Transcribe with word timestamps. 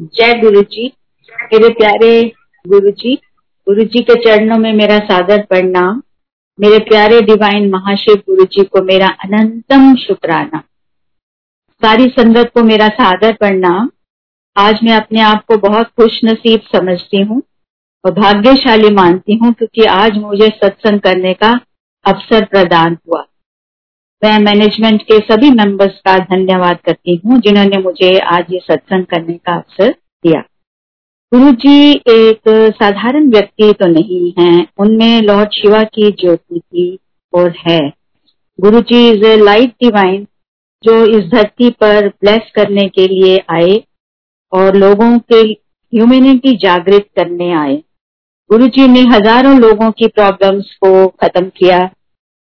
जय 0.00 0.32
गुरु 0.40 0.62
जी 0.62 0.86
मेरे 1.52 1.68
प्यारे 1.68 2.22
गुरु 2.64 2.90
जी 2.90 3.14
गुरु 3.66 3.84
जी 3.84 4.00
के 4.02 4.14
चरणों 4.14 4.56
में 4.58 4.72
मेरा 4.72 4.98
सादर 4.98 5.42
प्रणाम। 5.42 6.02
मेरे 6.58 6.78
प्यारे 6.78 7.20
डिवाइन 7.20 7.70
महाशिव 7.70 8.14
गुरु 8.14 8.44
जी 8.44 8.64
को 8.64 8.82
मेरा 8.84 9.08
अनंतम 9.24 9.94
शुक्राना। 9.96 10.58
सारी 11.82 12.08
संगत 12.08 12.50
को 12.54 12.62
मेरा 12.62 12.88
सादर 12.88 13.32
प्रणाम। 13.32 13.90
आज 14.56 14.80
मैं 14.82 14.96
अपने 14.96 15.20
आप 15.20 15.44
को 15.44 15.56
बहुत 15.56 15.86
खुश 15.86 16.20
नसीब 16.24 16.60
समझती 16.76 17.22
हूँ 17.22 17.42
और 18.04 18.12
भाग्यशाली 18.12 18.90
मानती 18.90 19.34
हूँ 19.34 19.52
क्योंकि 19.52 19.84
आज 19.84 20.18
मुझे 20.18 20.48
सत्संग 20.64 21.00
करने 21.00 21.34
का 21.34 21.52
अवसर 22.04 22.44
प्रदान 22.44 22.98
हुआ। 23.08 23.24
मैं 24.22 24.38
मैनेजमेंट 24.38 25.02
के 25.02 25.18
सभी 25.20 25.48
मेंबर्स 25.50 25.98
का 26.00 26.16
धन्यवाद 26.18 26.78
करती 26.84 27.14
हूँ, 27.16 27.38
जिन्होंने 27.38 27.78
मुझे 27.78 28.18
आज 28.18 28.52
ये 28.52 28.58
सत्संग 28.60 29.04
करने 29.06 29.34
का 29.36 29.54
अवसर 29.54 29.90
दिया। 30.24 30.40
गुरु 31.32 31.50
जी 31.54 31.90
एक 32.10 32.48
साधारण 32.74 33.28
व्यक्ति 33.30 33.72
तो 33.72 33.86
नहीं 33.88 34.32
है। 34.38 34.66
उनमें 34.78 35.20
लॉर्ड 35.22 35.50
शिवा 35.52 35.82
की 35.84 36.10
ज्योति 36.12 36.60
थी 36.60 36.86
और 37.32 37.52
है। 37.58 37.80
Guru 38.58 38.80
ji 38.82 39.08
is 39.08 39.24
a 39.24 39.36
light 39.36 39.74
divine 39.82 40.26
जो 40.84 40.94
इस 41.08 41.26
धरती 41.30 41.70
पर 41.72 42.08
ब्लेस 42.08 42.50
करने 42.54 42.86
के 42.88 43.06
लिए 43.08 43.36
आए 43.50 43.82
और 44.52 44.76
लोगों 44.76 45.18
के 45.32 45.40
ह्यूमैनिटी 45.40 46.56
जागृत 46.58 47.08
करने 47.16 47.52
आए। 47.56 47.76
गुरु 48.50 48.66
जी 48.68 48.86
ने 48.88 49.00
हज़ारों 49.08 49.58
लोगों 49.60 49.90
की 49.92 50.06
प्रॉब्लम्स 50.10 50.74
को 50.76 51.06
खत्म 51.08 51.48
किया। 51.58 51.78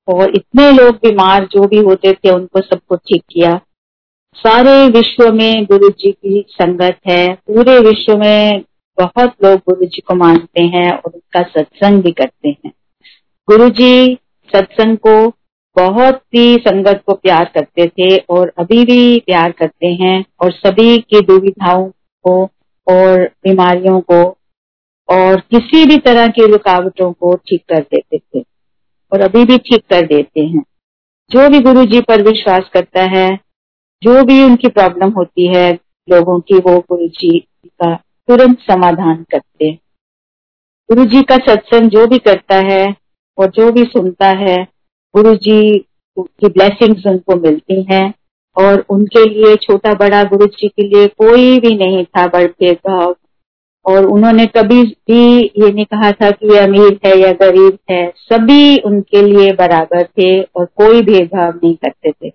और 0.09 0.31
इतने 0.31 0.71
लोग 0.73 0.95
बीमार 0.95 1.45
जो 1.45 1.67
भी 1.67 1.79
होते 1.79 2.13
थे, 2.13 2.31
उनको 2.31 2.61
सबको 2.61 2.97
ठीक 2.97 3.23
किया। 3.31 3.61
सारे 4.37 4.89
विश्व 4.89 5.33
में 5.33 5.65
गुरु 5.65 5.89
जी 5.89 6.13
की 6.13 6.45
संगत 6.49 6.99
है। 7.09 7.35
पूरे 7.35 7.79
विश्व 7.79 8.17
में 8.17 8.63
बहुत 8.99 9.35
लोग 9.45 9.59
गुरु 9.59 9.87
जी 9.87 10.01
को 10.01 10.15
मानते 10.15 10.63
हैं 10.63 10.91
और 10.93 11.13
उनका 11.15 11.43
सत्संग 11.43 12.03
भी 12.03 12.13
करते 12.13 12.49
हैं। 12.49 12.73
गुरु 13.49 13.69
जी 13.69 14.19
सत्संग 14.55 14.97
को 14.97 15.33
बहुत 15.77 16.21
ही 16.35 16.57
संगत 16.57 17.03
को 17.07 17.15
प्यार 17.15 17.51
करते 17.55 17.87
थे 17.87 18.17
और 18.17 18.53
अभी 18.59 18.85
भी 18.85 19.21
प्यार 19.21 19.53
करते 19.53 19.87
हैं 19.87 20.25
और 20.41 20.53
सभी 20.53 20.99
की 20.99 21.21
दुविधाओं 21.21 21.89
को 22.25 22.45
और 22.87 23.23
बीमारियों 23.23 24.01
को 24.01 24.23
और 25.09 25.41
किसी 25.41 25.85
भी 25.87 25.97
तरह 25.97 26.27
की 26.27 26.47
रुकावटों 26.47 27.13
को 27.13 27.35
ठीक 27.35 27.63
कर 27.69 27.81
देते 27.81 28.19
थे। 28.19 28.56
और 29.13 29.21
अभी 29.21 29.45
भी 29.45 29.59
ठीक 29.59 29.83
कर 29.91 30.07
देते 30.07 30.41
हैं। 30.41 30.63
जो 31.31 31.49
भी 31.49 31.61
गुरु 31.61 31.85
जी 31.85 32.01
पर 32.01 32.23
विश्वास 32.23 32.69
करता 32.73 33.03
है, 33.03 33.29
जो 34.03 34.23
भी 34.25 34.43
उनकी 34.45 34.69
प्रॉब्लम 34.69 35.11
होती 35.11 35.47
है, 35.47 35.73
लोगों 36.09 36.41
की, 36.41 36.59
वो 36.59 36.79
गुरु 36.81 37.07
जी 37.09 37.39
का 37.67 37.95
तुरंत 38.29 38.61
समाधान 38.61 39.25
करते 39.31 39.71
गुरु 40.89 41.05
जी 41.05 41.23
का 41.23 41.37
सत्संग 41.37 41.91
जो 41.91 42.07
भी 42.07 42.19
करता 42.19 42.57
है 42.57 42.85
और 43.39 43.51
जो 43.51 43.71
भी 43.73 43.85
सुनता 43.85 44.29
है 44.39 44.57
गुरु 45.15 45.35
जी 45.35 45.79
की 46.19 46.49
ब्लेसिंग्स 46.49 47.07
उनको 47.07 47.37
मिलती 47.37 47.83
हैं 47.83 48.13
और 48.57 48.85
उनके 48.91 49.25
लिए, 49.25 49.57
छोटा 49.57 49.95
बड़ा 49.95 50.23
गुरु 50.25 50.47
जी 50.47 50.69
के 50.69 50.83
लिए 50.83 51.07
कोई 51.07 51.59
भी 51.61 51.75
नहीं 51.77 52.05
था 52.05 52.27
बड़ 52.27 52.47
भेदभाव 52.47 53.13
और 53.87 54.07
उन्होंने 54.07 54.47
कभी 54.47 54.83
भी 54.83 55.41
ये 55.59 55.71
नहीं 55.73 55.85
कहा 55.85 56.11
था 56.13 56.31
कि 56.31 56.53
ये 56.53 56.59
अमीर 56.59 56.99
है 57.07 57.17
या 57.19 57.33
गरीब 57.33 57.79
है। 57.91 58.13
सभी 58.17 58.79
उनके 58.79 59.23
लिए 59.23 59.53
बराबर 59.53 60.03
थे 60.03 60.41
और 60.43 60.65
कोई 60.77 61.03
भेदभाव 61.03 61.57
नहीं 61.57 61.75
करते 61.75 62.13
थे। 62.13 62.33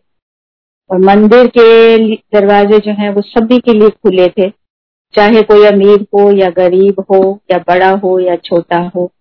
और 0.90 1.00
मंदिर 1.00 1.48
के 1.48 2.16
दरवाजे 2.16 2.80
जो 2.80 2.92
हैं, 2.92 3.10
वो 3.10 3.22
सभी 3.22 3.60
के 3.60 3.74
लिए 3.74 3.90
खुले 3.90 4.28
थे। 4.28 4.50
चाहे 5.14 5.42
कोई 5.42 5.66
अमीर 5.66 6.02
हो 6.02 6.32
या 6.38 6.50
गरीब 6.50 7.00
हो 7.00 7.40
या 7.52 7.58
बड़ा 7.58 7.90
हो 7.92 8.20
या 8.20 8.36
छोटा 8.36 8.92
हो। 8.96 9.12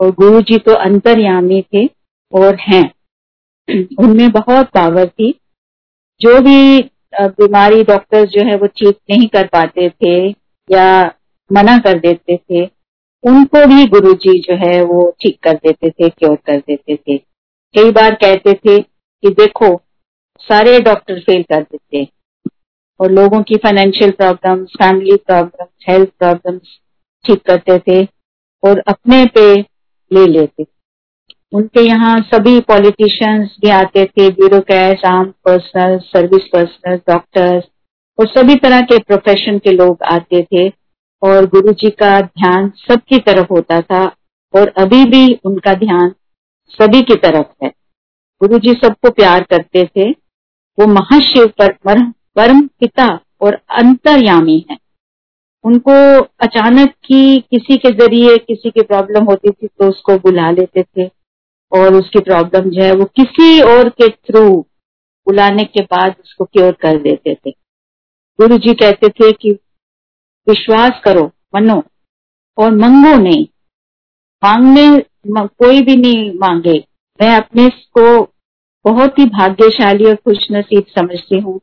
और 0.00 0.10
गुरु 0.10 0.40
जी 0.40 0.58
तो 0.58 0.72
अंतर्यामी 0.74 1.64
थे 1.74 1.86
और 2.32 2.56
हैं। 2.60 2.84
उनमें 3.98 4.30
बहुत 4.30 4.66
पावर 4.66 5.06
थी। 5.08 5.40
जो 6.20 6.40
भी 6.40 6.90
बीमारी 7.20 7.82
डॉक्टर 7.84 8.24
जो 8.26 8.44
है, 8.46 8.56
वो 8.56 8.66
ठीक 8.66 8.96
नहीं 9.10 9.28
कर 9.28 9.46
पाते 9.46 9.88
थे 9.90 10.28
या 10.68 11.12
मना 11.50 11.78
कर 11.78 11.98
देते 11.98 12.36
थे। 12.36 12.64
उनको 13.24 13.66
भी 13.66 13.86
गुरु 13.86 14.12
जी 14.14 14.38
जो 14.38 14.56
है 14.56 14.82
वो 14.82 15.16
ठीक 15.22 15.38
कर 15.42 15.54
देते 15.54 15.90
थे 15.90 16.08
क्योर 16.08 16.36
कर 16.36 16.56
देते 16.56 16.96
थे। 16.96 17.16
कई 17.74 17.90
बार 17.90 18.14
कहते 18.14 18.52
थे 18.52 18.78
कि 18.80 19.30
देखो, 19.30 19.76
सारे 20.40 20.78
डॉक्टर 20.80 21.20
फेल 21.20 21.42
कर 21.42 21.62
देते। 21.62 22.08
और 23.00 23.10
लोगों 23.10 23.42
की 23.42 23.56
financial 23.56 24.10
problems 24.10 24.70
family 24.78 25.16
problems 25.16 25.84
health 25.88 26.08
problems 26.18 26.78
ठीक 27.24 27.42
करते 27.42 27.78
थे 27.78 28.04
और 28.62 28.82
अपने 28.88 29.24
पे 29.24 29.54
ले 30.10 30.26
लेते। 30.26 30.66
उनके 31.52 31.80
यहाँ 31.80 32.16
सभी 32.34 32.60
पॉलिटिशियंस 32.60 33.56
भी 33.60 33.70
आते 33.70 34.04
थे 34.04 34.28
bureaucrats 34.30 35.04
arm 35.04 35.30
personnel 35.44 35.98
service 35.98 36.48
personal 36.52 36.96
doctors 37.08 37.64
और 38.18 38.26
सभी 38.26 38.54
तरह 38.54 38.80
के 38.80 38.98
प्रोफेशन 38.98 39.58
के 39.58 39.72
लोग 39.72 40.02
आते 40.02 40.42
थे। 40.42 40.68
और 41.22 41.46
गुरु 41.46 41.72
जी 41.72 41.90
का 41.90 42.20
ध्यान 42.20 42.68
सबकी 42.78 43.18
तरफ़ 43.18 43.52
होता 43.52 43.80
था 43.80 44.04
और 44.54 44.68
अभी 44.78 45.04
भी 45.04 45.40
उनका 45.44 45.74
ध्यान 45.74 46.14
सभी 46.70 47.02
की 47.02 47.14
तरफ़ 47.16 47.64
है। 47.64 47.70
गुरु 48.40 48.58
जी 48.58 48.72
सबको 48.74 49.10
प्यार 49.10 49.42
करते 49.42 49.84
थे। 49.86 50.10
वो 50.78 50.86
महाशिव 50.86 51.46
पर 51.58 51.72
परम 52.36 52.60
पिता 52.80 53.06
और 53.40 53.54
अंतर्यामी 53.70 54.64
है। 54.70 54.76
उनको 55.64 55.92
अचानक 56.40 56.90
ही 57.04 57.38
किसी 57.50 57.76
के 57.76 57.90
ज़रिए 57.90 58.36
किसी 58.38 58.70
की 58.70 58.82
प्रॉब्लम 58.82 59.24
होती 59.24 59.50
थी 59.50 59.66
तो 59.66 59.88
उसको 59.88 60.16
बुला 60.18 60.50
लेते 60.50 60.82
थे 60.82 61.06
और 61.72 61.94
उसकी 61.94 62.20
प्रॉब्लम 62.20 62.70
जो 62.70 62.82
है 62.82 62.92
वो 62.92 63.04
किसी 63.16 63.60
और 63.62 63.88
के 63.88 64.08
थ्रू 64.08 64.48
बुलाने 65.26 65.64
के 65.64 65.82
बाद 65.82 66.14
उसको 66.24 66.44
क्योर 66.44 66.72
कर 66.72 66.98
देते 66.98 67.34
थे। 67.34 67.50
गुरु 68.38 68.58
जी 68.58 68.74
कहते 68.74 69.08
थे 69.08 69.32
कि 69.32 69.58
विश्वास 70.48 71.00
करो, 71.04 71.30
मनो, 71.54 71.82
और 72.58 72.70
मंगो 72.72 73.16
नहीं। 73.18 73.46
मांगने 74.42 74.86
कोई 75.28 75.80
भी 75.82 75.96
नहीं 75.96 76.32
मांगे। 76.38 76.78
मैं 77.20 77.36
अपने 77.36 77.68
को 77.68 78.32
बहुत 78.84 79.18
ही 79.18 79.24
भाग्यशाली 79.26 80.04
और 80.04 80.14
खुश 80.14 80.46
नसीब 80.52 80.84
समझती 80.88 81.38
हूँ 81.38 81.58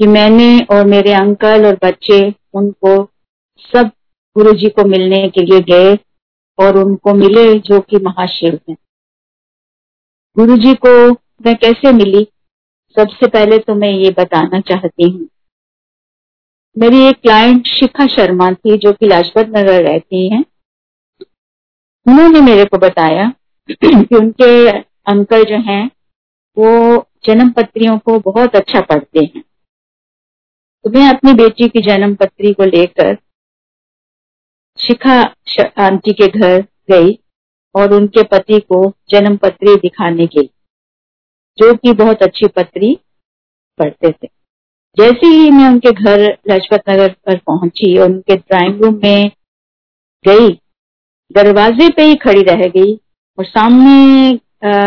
कि 0.00 0.06
मैंने 0.06 0.48
और 0.70 0.86
मेरे 0.86 1.12
अंकल 1.12 1.66
और 1.66 1.78
बच्चे 1.84 2.20
उनको 2.54 2.96
सब 3.58 3.90
गुरु 4.36 4.52
जी 4.52 4.68
को 4.68 4.84
मिलने 4.84 5.28
के 5.28 5.42
लिए 5.42 5.60
गए 5.60 5.94
और 6.58 6.78
उनको 6.78 7.14
मिले 7.14 7.52
जो 7.60 7.80
कि 7.80 7.96
महाशिव 7.96 8.58
हैं। 8.68 8.76
गुरु 10.36 10.56
जी 10.56 10.74
को 10.86 11.10
मैं 11.46 11.54
कैसे 11.56 11.92
मिली? 11.92 12.26
सबसे 12.96 13.26
पहले 13.26 13.58
तो 13.58 13.74
मैं 13.74 13.90
ये 13.90 14.10
बताना 14.10 14.60
चाहती 14.60 15.10
हूँ 15.10 15.28
मेरी 16.76 17.00
एक 17.00 17.20
क्लाइंट 17.20 17.66
शिखा 17.66 18.06
शर्मा 18.06 18.50
थी, 18.52 18.76
जो 18.78 18.92
कि 18.92 19.06
लाजपत 19.06 19.48
नगर 19.48 19.82
रहती 19.82 20.28
हैं। 20.28 20.44
उन्होंने 22.06 22.40
मेरे 22.40 22.64
को 22.64 22.78
बताया 22.78 23.32
कि 23.70 24.16
उनके 24.16 24.68
अंकल 25.06 25.44
जो 25.44 25.56
हैं, 25.56 25.90
वो 26.56 27.06
जन्म 27.24 27.50
पत्रियों 27.50 27.98
को 27.98 28.18
बहुत 28.20 28.56
अच्छा 28.56 28.80
पढ़ते 28.80 29.24
हैं। 29.24 29.42
तो 30.84 30.90
मैं 30.90 31.08
अपनी 31.14 31.32
बेटी 31.32 31.68
की 31.68 31.80
जन्म 31.80 32.14
पत्री 32.14 32.52
को 32.52 32.64
लेकर 32.64 33.16
शिखा 34.78 35.20
आंटी 35.78 36.12
के 36.12 36.28
घर 36.28 36.60
गई 36.90 37.18
और 37.74 37.94
उनके 37.94 38.22
पति 38.22 38.60
को 38.60 38.92
जन्म 39.08 39.36
पत्री 39.36 39.76
दिखाने 39.76 40.26
के 40.26 40.42
जो 41.58 41.74
कि 41.74 41.92
बहुत 41.92 42.22
अच्छी 42.22 42.46
पत्री 42.46 42.98
पढ़ते 43.78 44.10
थे। 44.12 44.28
जैसे 44.96 45.26
ही 45.26 45.50
मैं 45.50 45.68
उनके 45.68 45.90
घर 45.92 46.20
लाजपत 46.48 46.82
नगर 46.88 47.12
पर 47.26 47.38
पहुँची 47.46 47.96
और 47.98 48.10
उनके 48.10 48.36
ड्राइंग 48.36 48.82
रूम 48.82 49.00
में 49.04 49.30
गई, 50.24 50.50
दरवाजे 51.30 51.88
पे 51.88 52.02
ही 52.02 52.14
खड़ी 52.16 52.42
रह 52.42 52.66
गई 52.68 52.94
और 53.38 53.44
सामने 53.44 54.38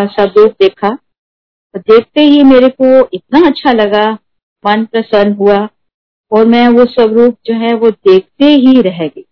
स्वरूप 0.09 0.51
देखा 0.61 0.89
तो 0.89 1.79
देखते 1.81 2.21
ही 2.23 2.43
मेरे 2.43 2.69
को 2.71 3.07
इतना 3.13 3.45
अच्छा 3.47 3.71
लगा, 3.71 4.05
मन 4.63 4.85
प्रसन्न 4.85 5.33
हुआ 5.33 5.57
और 6.31 6.45
मैं 6.47 6.67
वो 6.69 6.85
स्वरूप 6.85 7.35
जो 7.45 7.53
है 7.57 7.73
वो 7.75 7.89
देखते 7.91 8.45
ही 8.45 8.81
रह 8.81 8.97
गई। 8.99 9.25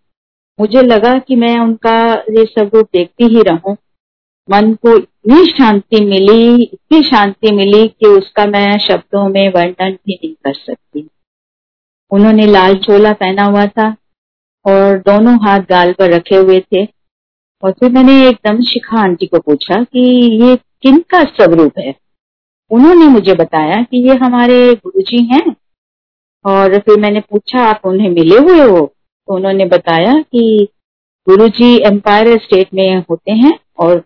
मुझे 0.60 0.82
लगा 0.84 1.18
कि 1.20 1.36
मैं 1.36 1.58
उनका 1.60 1.98
ये 2.32 2.46
स्वरूप 2.46 2.90
देखती 2.94 3.26
ही 3.28 3.42
रहूँ। 3.44 3.76
मन 4.50 4.74
को 4.76 4.98
इतनी 5.26 5.46
शांति 5.46 6.06
मिली, 6.06 6.64
इतनी 6.64 7.04
शांति 7.04 7.52
मिली 7.52 7.88
कि 7.88 8.08
उसका 8.08 8.46
मैं 8.46 8.80
शब्दों 8.80 9.30
में 9.30 9.50
वर्णन 9.50 9.92
भी 9.92 10.14
नहीं 10.14 10.34
कर 10.34 10.54
सकती। 10.54 11.10
उन्होंने 12.12 12.46
लाल 12.46 12.76
चोला 12.76 13.14
पहना 13.14 13.44
हुआ 13.44 13.66
था 13.66 13.96
और 14.66 14.98
दोनों 14.98 15.48
हाथ 15.48 15.60
गाल 15.60 15.94
पर 15.94 16.14
रखे 16.14 16.36
हुए 16.36 16.60
थे। 16.60 16.88
और 17.64 17.72
फिर 17.72 17.92
मैंने 17.92 18.30
एकदम 18.30 18.62
शिखा 18.62 19.02
आंटी 19.02 19.26
को 19.26 19.40
पूछा 19.40 19.84
कि 19.84 20.00
ये 20.44 20.56
किन 20.56 21.00
का 21.00 21.24
स्वरूप 21.24 21.72
है? 21.80 21.96
उन्होंने 22.72 23.06
मुझे 23.06 23.34
बताया 23.34 23.82
कि 23.82 24.10
ये 24.10 24.16
हमारे 24.16 24.74
गुरु 24.74 25.02
जी 25.02 25.24
हैं। 25.24 25.56
और 26.46 26.80
फिर 26.80 27.00
मैंने 27.00 27.20
पूछा, 27.20 27.64
आप 27.64 27.82
उन्हें 27.86 28.10
मिले 28.10 28.38
हुए 28.38 28.62
हो? 28.62 28.94
तो 29.28 29.36
उन्होंने 29.36 29.66
बताया 29.66 30.14
कि 30.14 30.68
गुरु 31.30 31.48
जी 31.48 31.78
एम्पायर 31.78 32.38
स्टेट 32.38 32.68
में 32.74 33.04
होते 33.10 33.32
हैं 33.32 33.60
और 33.80 34.05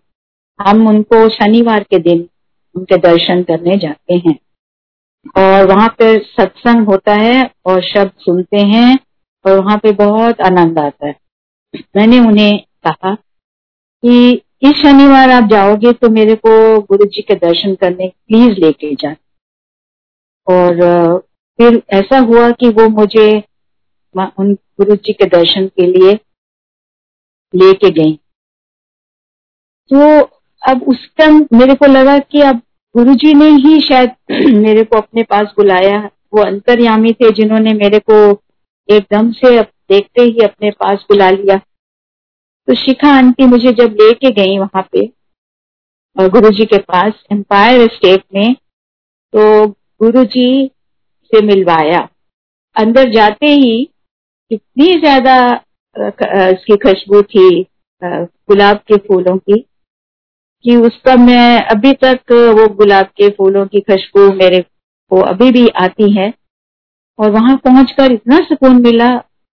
हम 0.60 0.86
उनको 0.88 1.28
शनिवार 1.30 1.82
के 1.84 1.98
दिन 2.00 2.28
उनके 2.74 2.96
दर्शन 2.98 3.42
करने 3.42 3.76
जाते 3.78 4.14
हैं। 4.18 4.38
और 5.36 5.66
वहाँ 5.66 5.88
पर 5.90 6.22
सत्संग 6.24 6.86
होता 6.86 7.14
है 7.14 7.38
और 7.66 7.82
शब्द 7.84 8.12
सुनते 8.20 8.60
हैं 8.66 8.98
और 9.44 9.58
वहाँ 9.58 9.76
पे 9.78 9.92
बहुत 9.96 10.40
आनंद 10.40 10.78
आता 10.78 11.06
है। 11.06 11.14
मैंने 11.96 12.18
उन्हें 12.20 12.58
कहा 12.86 13.14
कि 13.14 14.32
इस 14.62 14.72
शनिवार 14.76 15.30
आप 15.30 15.48
जाओगे 15.50 15.92
तो 15.92 16.08
मेरे 16.10 16.34
को 16.36 16.80
गुरु 16.82 17.04
जी 17.06 17.22
के 17.22 17.34
दर्शन 17.36 17.74
करने 17.74 18.08
प्लीज़ 18.08 18.58
लेके 18.60 18.94
जाए 18.94 19.16
और 20.46 21.18
फिर 21.58 21.82
ऐसा 21.94 22.18
हुआ 22.20 22.50
कि 22.50 22.68
वो 22.70 22.88
मुझे 22.90 23.28
उन 24.14 24.52
गुरु 24.54 24.94
जी 24.96 25.12
के 25.12 25.26
दर्शन 25.28 25.66
के 25.68 25.86
लिए 25.86 26.12
लेके 27.54 27.90
गई। 27.92 28.14
तो 29.90 30.20
अब 30.62 30.82
उस 30.82 31.08
टाइम 31.18 31.36
मेरे 31.52 31.74
को 31.74 31.86
लगा 31.86 32.18
कि 32.20 32.40
अब 32.42 32.60
गुरु 32.94 33.14
जी 33.14 33.32
ने 33.34 33.48
ही 33.58 33.80
शायद 33.80 34.10
मेरे 34.56 34.82
को 34.84 34.96
अपने 34.96 35.22
पास 35.22 35.52
बुलाया। 35.56 35.98
वो 36.34 36.42
अंतर्यामी 36.42 37.12
थे 37.12 37.30
जिन्होंने 37.34 37.72
मेरे 37.74 37.98
को 38.10 38.18
एकदम 38.88 39.30
से 39.32 39.56
अब 39.58 39.66
देखते 39.90 40.22
ही 40.22 40.44
अपने 40.44 40.70
पास 40.70 41.04
बुला 41.08 41.30
लिया। 41.30 41.56
तो 41.56 42.74
शिखा 42.76 43.08
आंटी 43.16 43.46
मुझे 43.46 43.72
जब 43.72 43.96
लेके 44.00 44.30
गई 44.32 44.58
वहाँ 44.58 44.82
पे 44.92 45.06
गुरु 46.16 46.50
जी 46.50 46.64
के 46.66 46.78
पास 46.80 47.22
एम्पायर 47.32 47.86
स्टेट 47.88 48.22
में 48.34 48.54
तो 48.54 49.66
गुरु 50.02 50.24
जी 50.26 50.70
से 51.32 51.40
मिलवाया। 51.46 52.08
अंदर 52.76 53.10
जाते 53.10 53.46
ही 53.46 53.80
इतनी 54.50 54.98
ज़्यादा 55.00 55.36
उसकी 55.96 56.76
खुशबू 56.78 57.22
थी 57.24 57.48
गुलाब 58.02 58.76
के 58.88 58.96
फूलों 58.98 59.36
की। 59.38 59.64
कि 60.64 60.76
उसका 60.76 61.14
मैं 61.16 61.60
अभी 61.66 61.92
तक 62.04 62.32
वो 62.58 62.66
गुलाब 62.74 63.06
के 63.16 63.28
फूलों 63.28 63.66
की 63.66 63.80
खुशबू 63.80 64.28
मेरे 64.32 64.60
को 65.10 65.20
अभी 65.22 65.50
भी 65.50 65.66
आती 65.76 66.10
है। 66.12 66.32
और 67.18 67.30
वहाँ 67.30 67.56
पहुंचकर 67.56 68.12
इतना 68.12 68.36
सुकून 68.38 68.80
मिला 68.82 69.08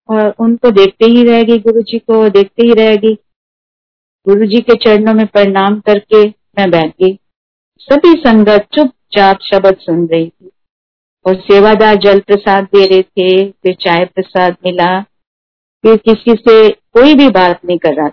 और 0.08 0.34
उनको 0.40 0.70
देखते 0.70 1.06
ही 1.06 1.22
रहेगी 1.24 1.58
गुरु 1.58 1.82
जी 1.82 1.98
को, 1.98 2.28
देखते 2.28 2.62
ही 2.62 2.74
रहेगी 2.74 3.14
गुरु 4.26 4.46
जी 4.46 4.60
के 4.60 4.74
चरणों 4.74 5.14
में 5.14 5.26
प्रणाम 5.26 5.78
करके 5.80 6.22
मैं 6.26 6.70
बैठ 6.70 6.92
गई। 7.02 7.18
सभी 7.80 8.12
संगत 8.20 8.66
चुपचाप 8.74 9.38
शब्द 9.42 9.76
सुन 9.80 10.06
रही 10.06 10.28
थी। 10.28 10.50
और 11.26 11.34
सेवादार 11.40 11.96
जल 11.96 12.20
प्रसाद 12.20 12.64
दे 12.64 12.86
रहे 12.86 13.02
थे, 13.02 13.50
फिर 13.52 13.74
चाय 13.74 14.04
प्रसाद 14.04 14.56
मिला। 14.66 15.00
फिर 15.84 15.96
किसी 15.96 16.34
से 16.38 16.68
कोई 16.70 17.14
भी 17.14 17.28
बात 17.30 17.64
नहीं 17.64 17.78
कर 17.78 17.94
रहा 17.94 18.10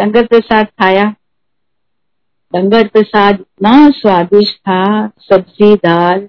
लंगर 0.00 0.26
प्रसाद 0.26 0.66
खाया। 0.66 1.14
लंगर 2.56 2.86
प्रसाद 2.88 3.40
इतना 3.40 3.90
स्वादिष्ट 3.90 4.56
था, 4.56 5.08
सब्ज़ी 5.08 5.74
दाल 5.74 6.28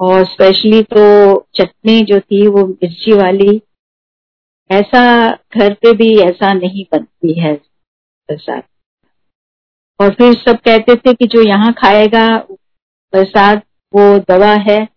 और 0.00 0.24
स्पेशली 0.24 0.82
तो 0.82 1.04
चटनी 1.54 2.00
जो 2.02 2.20
थी 2.20 2.46
वो 2.48 2.66
मिर्ची 2.66 3.12
वाली। 3.12 3.60
ऐसा 4.70 5.30
घर 5.30 5.74
पे 5.74 5.92
भी 5.92 6.18
ऐसा 6.18 6.52
नहीं 6.52 6.84
बनती 6.92 7.40
है 7.40 7.54
प्रसाद। 8.28 8.62
और 10.00 10.10
फिर 10.10 10.32
सब 10.34 10.58
कहते 10.58 10.94
थे 10.94 11.14
कि 11.14 11.26
जो 11.26 11.42
यहाँ 11.42 11.72
खाएगा, 11.72 12.36
प्रसाद 13.12 13.62
वो 13.94 14.18
दवा 14.18 14.52
है 14.68 14.88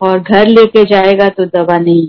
और 0.00 0.18
घर 0.18 0.48
लेके 0.48 0.84
जाएगा 0.84 1.28
तो 1.28 1.44
दवा 1.44 1.78
नहीं। 1.78 2.06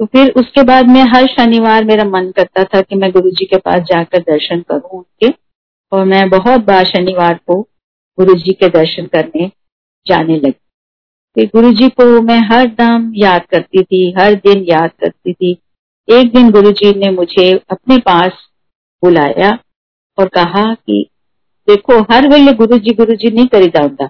तो 0.00 0.06
फिर 0.06 0.32
उसके 0.36 0.62
बाद 0.62 0.88
में 0.88 1.02
हर 1.02 1.26
शनिवार 1.26 1.84
मेरा 1.84 2.04
मन 2.04 2.30
करता 2.30 2.64
था 2.64 2.80
कि 2.80 2.96
मैं 2.96 3.10
गुरु 3.12 3.30
जी 3.30 3.44
के 3.44 3.56
पास 3.56 3.82
जाकर 3.82 4.18
दर्शन 4.18 4.60
करूँ 4.60 4.98
उनके। 4.98 5.47
और 5.92 6.04
मैं 6.04 6.30
बहुत 6.30 6.60
बार 6.60 6.84
शनिवार 6.84 7.40
को 7.46 7.62
गुरु 8.18 8.34
जी 8.34 8.52
के 8.52 8.68
दर्शन 8.68 9.06
करने 9.06 9.50
जाने 10.06 10.36
लगी। 10.36 10.54
फिर 11.34 11.46
गुरु 11.46 11.72
जी 11.72 11.88
को 11.88 12.22
मैं 12.22 12.40
हर 12.40 12.66
दम 12.66 13.12
याद 13.14 13.46
करती 13.46 13.82
थी, 13.82 14.14
हर 14.18 14.34
दिन 14.34 14.64
याद 14.68 14.90
करती 15.00 15.32
थी। 15.32 15.58
एक 16.10 16.32
दिन 16.34 16.50
गुरु 16.50 16.72
जी 16.72 16.98
ने 16.98 17.10
मुझे 17.10 17.60
अपने 17.70 17.98
पास 17.98 18.32
बुलाया 19.04 19.58
और 20.18 20.28
कहा 20.28 20.74
कि, 20.74 21.08
देखो, 21.68 22.02
हर 22.02 22.28
वेले 22.28 22.52
गुरु 22.52 22.78
जी 22.78 22.94
गुरु 22.94 23.14
जी 23.14 23.30
नहीं 23.30 23.46
करी 23.46 23.66
जाऊँगा। 23.66 24.08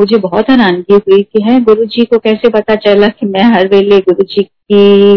मुझे 0.00 0.16
बहुत 0.16 0.50
हैरानगी 0.50 0.94
हुई 0.94 1.22
कि 1.22 1.42
है 1.42 1.60
गुरु 1.60 1.84
जी 1.84 2.04
को 2.04 2.18
कैसे 2.18 2.48
पता 2.48 2.74
चला 2.74 3.08
कि 3.08 3.26
मैं 3.26 3.44
हर 3.44 3.68
वेले 3.68 4.00
गुरु 4.00 4.22
जी 4.22 4.42
की 4.42 5.16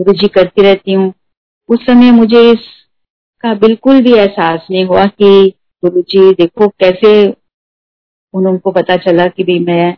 गुरु 0.00 0.12
जी 0.12 0.28
करती 0.28 0.62
रहती 0.62 0.92
हूँ। 0.92 1.14
उस 1.68 1.86
समय 1.86 2.10
मुझे 2.10 2.54
इसका 3.44 3.54
बिल्कुल 3.58 4.00
भी 4.02 4.12
एहसास 4.14 4.66
नहीं 4.70 4.84
हुआ 4.84 5.04
कि 5.06 5.52
गुरु 5.82 6.00
जी, 6.02 6.32
देखो 6.32 6.66
कैसे 6.68 7.10
उनको 8.34 8.70
पता 8.70 8.96
चला 8.96 9.26
कि 9.26 9.44
भी 9.44 9.58
मैं 9.58 9.90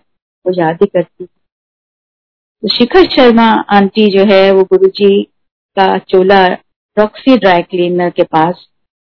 वो 0.47 0.53
याद 0.59 0.79
ही। 0.83 0.87
करती 0.87 1.25
तो 1.25 2.69
शिखर 2.69 3.05
शर्मा 3.11 3.49
आंटी 3.71 4.07
जो 4.09 4.25
है, 4.25 4.51
वो 4.51 4.65
गुरु 4.65 4.89
जी 4.89 5.23
का 5.77 5.99
चोला 5.99 6.47
रॉक्सी 6.97 7.37
ड्राई 7.37 7.63
क्लीनर 7.63 8.11
के 8.11 8.23
पास 8.23 8.67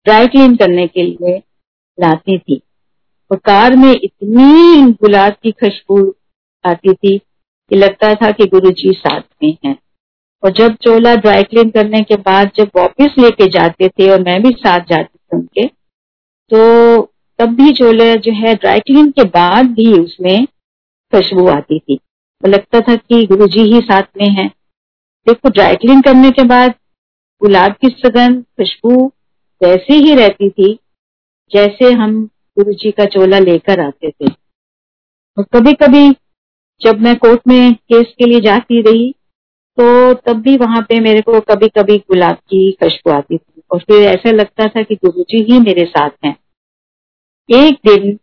ड्राई 0.06 0.28
क्लीन 0.28 0.56
करने 0.56 0.88
के 0.88 1.04
लिए 1.04 1.38
लाती 1.98 2.38
थी। 2.40 2.62
और 3.31 3.38
कार 3.38 3.76
में 3.76 3.92
इतनी 3.92 4.92
गुलाब 4.92 5.34
की 5.44 5.52
खुशबू 5.52 6.16
आती 6.66 6.94
थी 6.94 7.18
कि 7.18 7.76
लगता 7.76 8.14
था 8.16 8.31
कि 8.31 8.46
गुरु 8.46 8.72
जी 8.72 8.94
साथ 8.94 9.22
में 9.44 9.56
हैं। 9.66 9.78
और 10.44 10.51
जब 10.51 10.75
चोला 10.75 11.15
ड्राई 11.15 11.44
क्लीन 11.44 11.69
करने 11.69 12.01
के 12.01 12.15
बाद 12.21 12.51
जब 12.56 12.69
वापस 12.75 13.15
लेके 13.19 13.47
जाते 13.50 13.88
थे 13.89 14.09
और 14.09 14.21
मैं 14.21 14.41
भी 14.44 14.50
साथ 14.59 14.80
जाती 14.89 15.18
थी 15.18 15.38
उनके 15.38 15.65
तो 16.51 17.01
तब 17.39 17.56
भी 17.56 17.71
चोला 17.71 18.13
जो 18.18 18.31
है 18.36 18.53
ड्राई 18.56 18.80
क्लीन 18.80 19.09
के 19.12 19.24
बाद 19.30 19.65
भी 19.71 19.91
उसमें 19.94 20.45
खुशबू 21.13 21.47
आती 21.47 21.80
थी। 21.80 21.95
तो 21.95 22.50
लगता 22.50 22.80
था 22.80 22.95
कि 22.95 23.25
गुरु 23.25 23.47
जी 23.47 23.62
ही 23.74 23.80
साथ 23.81 24.03
में 24.18 24.30
है। 24.30 24.47
देखो 25.27 25.50
ड्राई 25.50 25.75
क्लीन 25.75 26.01
करने 26.01 26.30
के 26.31 26.44
बाद 26.44 26.74
गुलाब 27.42 27.75
की 27.81 27.89
सुगंध 27.89 28.44
खुशबू 28.57 29.06
वैसे 29.62 29.95
ही 29.95 30.15
रहती 30.15 30.50
थी 30.50 30.74
जैसे 31.51 31.92
हम 31.94 32.19
गुरु 32.57 32.74
जी 32.74 32.92
का 32.92 33.06
चोला 33.06 33.39
लेकर 33.39 33.80
आते 33.80 34.09
थे। 34.09 34.31
और 35.38 35.44
कभी 35.53 35.74
कभी 35.74 36.09
जब 36.81 37.01
मैं 37.01 37.15
कोर्ट 37.18 37.42
में 37.47 37.74
केस 37.74 38.13
के 38.19 38.25
लिए 38.25 38.39
जाती 38.42 38.81
रही 38.81 39.13
तो 39.80 40.14
तब 40.16 40.42
भी 40.42 40.56
वहाँ 40.58 40.81
पे 40.81 41.00
मेरे 41.00 41.21
को 41.21 41.40
कभी 41.42 41.68
कभी 41.69 41.98
गुलाब 42.00 42.36
की 42.50 42.71
खुशबू 42.71 43.12
आती 43.12 43.38
थी। 43.38 43.62
और 43.71 43.80
फिर 43.80 44.04
ऐसा 44.04 44.31
लगता 44.31 44.68
था 44.68 44.81
कि 44.83 44.95
गुरु 44.95 45.24
जी 45.24 45.42
ही 45.44 45.59
मेरे 45.59 45.86
साथ 45.86 46.09
हैं। 46.26 46.36
एक 47.50 47.80
दिन 47.88 48.18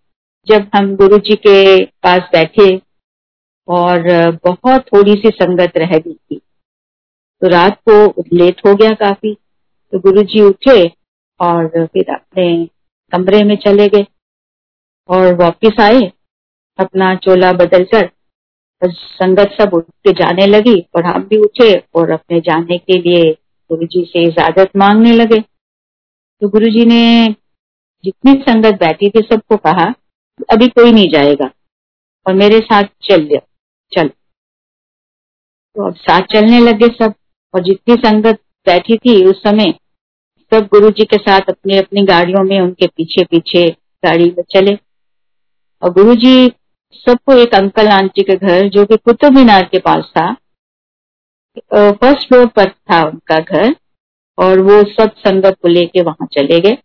जब 0.46 0.68
हम 0.74 0.94
गुरु 0.96 1.18
जी 1.18 1.34
के 1.36 1.84
पास 1.84 2.28
बैठे 2.32 2.66
और 3.68 4.02
बहुत 4.44 4.84
थोड़ी 4.86 5.14
सी 5.14 5.30
संगत 5.30 5.76
रह 5.76 5.98
गई 5.98 6.12
थी 6.12 6.36
तो 7.42 7.48
रात 7.48 7.78
को 7.88 8.24
लेट 8.34 8.60
हो 8.66 8.74
गया 8.74 8.90
काफ़ी 8.96 9.34
तो 9.92 9.98
गुरु 10.00 10.22
जी 10.24 10.40
उठे 10.40 10.78
और 11.40 11.68
फिर 11.86 12.14
अपने 12.14 12.48
कमरे 13.12 13.42
में 13.44 13.56
चले 13.56 13.88
गए 13.88 14.06
और 15.08 15.34
वापिस 15.34 15.80
आए, 15.80 16.00
अपना 16.78 17.14
चोला 17.16 17.52
बदल 17.54 17.84
कर 17.84 18.10
संगत 18.82 19.56
सब 19.60 19.74
उठ 19.74 19.84
के 19.84 20.12
जाने 20.14 20.46
लगी, 20.46 20.78
और 20.96 21.04
हम 21.04 21.22
भी 21.22 21.36
उठे 21.38 21.72
और 21.94 22.10
अपने 22.10 22.40
जाने 22.40 22.78
के 22.78 22.98
लिए 22.98 23.30
गुरु 23.70 23.86
जी 23.86 24.04
से 24.04 24.22
इजाज़त 24.24 24.76
मांगने 24.76 25.12
लगे। 25.12 25.40
तो 25.40 26.48
गुरु 26.48 26.70
जी 26.70 26.84
ने 26.86 27.34
जितनी 28.04 28.32
संगत 28.42 28.78
बैठी 28.80 29.08
थी 29.10 29.20
सबको 29.22 29.56
कहा, 29.58 29.84
अभी 30.52 30.68
कोई 30.68 30.92
नहीं 30.92 31.08
जाएगा, 31.10 31.50
और 32.26 32.34
मेरे 32.34 32.58
साथ 32.60 32.84
चल 33.02 33.28
चल। 33.92 34.08
तो 34.08 35.86
अब 35.86 35.94
साथ 35.98 36.26
चलने 36.32 36.60
लगे 36.60 36.86
सब, 36.94 37.14
और 37.54 37.62
जितनी 37.62 37.94
संगत 37.98 38.40
बैठी 38.66 38.96
थी 38.96 39.24
उस 39.26 39.42
समय 39.42 39.72
सब 40.52 40.66
गुरु 40.72 40.90
जी 40.90 41.04
के 41.04 41.16
साथ 41.18 41.48
अपनी 41.48 41.76
अपनी 41.78 42.02
गाड़ियों 42.06 42.42
में 42.44 42.60
उनके 42.60 42.86
पीछे 42.86 43.24
पीछे 43.24 43.64
गाड़ी 44.02 44.24
में 44.28 44.42
चले। 44.50 44.74
और 45.82 45.92
गुरु 45.92 46.14
जी 46.16 46.48
सबको 46.98 47.36
एक 47.36 47.54
अंकल 47.54 47.88
आंटी 47.90 48.22
के 48.22 48.34
घर, 48.36 48.68
जो 48.68 48.84
कि 48.84 48.96
कुतुब 48.96 49.36
मीनार 49.36 49.64
के 49.64 49.78
पास 49.80 50.10
था। 50.10 50.32
फ़र्स्ट 51.70 52.28
फ्लोर 52.28 52.46
पर 52.56 52.70
था 52.70 53.02
उनका 53.04 53.38
घर, 53.40 53.74
और 54.38 54.60
वो 54.60 54.82
सब 54.92 55.14
संगत 55.18 55.56
को 55.62 55.68
लेके 55.68 56.02
वहाँ 56.02 56.26
चले 56.32 56.60
गए। 56.60 56.76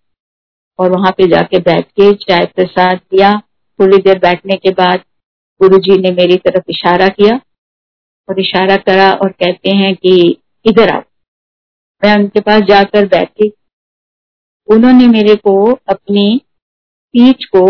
और 0.79 0.91
वहाँ 0.91 1.11
पे 1.11 1.27
जाके 1.27 1.59
बैठ 1.61 1.85
के 1.91 2.13
चाय 2.15 2.45
प्रसाद 2.55 2.97
दिया 2.97 3.31
थोड़ी 3.79 3.97
देर 3.99 4.19
बैठने 4.19 4.55
के 4.57 4.71
बाद 4.73 4.99
गुरु 5.61 5.77
जी 5.79 5.97
ने 6.01 6.11
मेरी 6.13 6.35
तरफ़ 6.37 6.69
इशारा 6.69 7.07
किया 7.09 7.35
और 8.29 8.39
इशारा 8.39 8.75
करा 8.79 9.11
और 9.13 9.31
कहते 9.33 9.75
हैं 9.77 9.93
कि 9.95 10.13
इधर 10.65 10.93
आओ। 10.93 11.01
मैं 12.03 12.15
उनके 12.17 12.39
पास 12.41 12.61
जाकर 12.61 13.05
बैठी। 13.07 13.51
उन्होंने 14.67 15.07
मेरे 15.09 15.35
को 15.37 15.55
अपनी 15.89 16.41
पीठ 17.13 17.45
को 17.55 17.65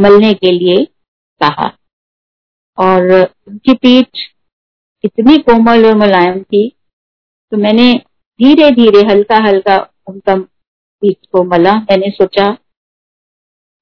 मलने 0.00 0.32
के 0.34 0.50
लिए 0.52 0.86
कहा 1.40 1.70
और 2.78 3.10
उनकी 3.12 3.74
पीठ 3.76 4.26
इतनी 5.04 5.36
कोमल 5.40 5.86
और 5.86 5.94
मुलायम 5.96 6.42
थी 6.42 6.68
तो 7.52 7.56
मैंने 7.56 7.92
धीरे 8.40 8.70
धीरे 8.72 9.02
हल्का 9.06 9.36
हल्का 9.44 9.76
उनका 10.06 10.34
पीठ 10.34 11.16
को 11.32 11.42
मला। 11.44 11.74
मैंने 11.74 12.10
सोचा, 12.10 12.48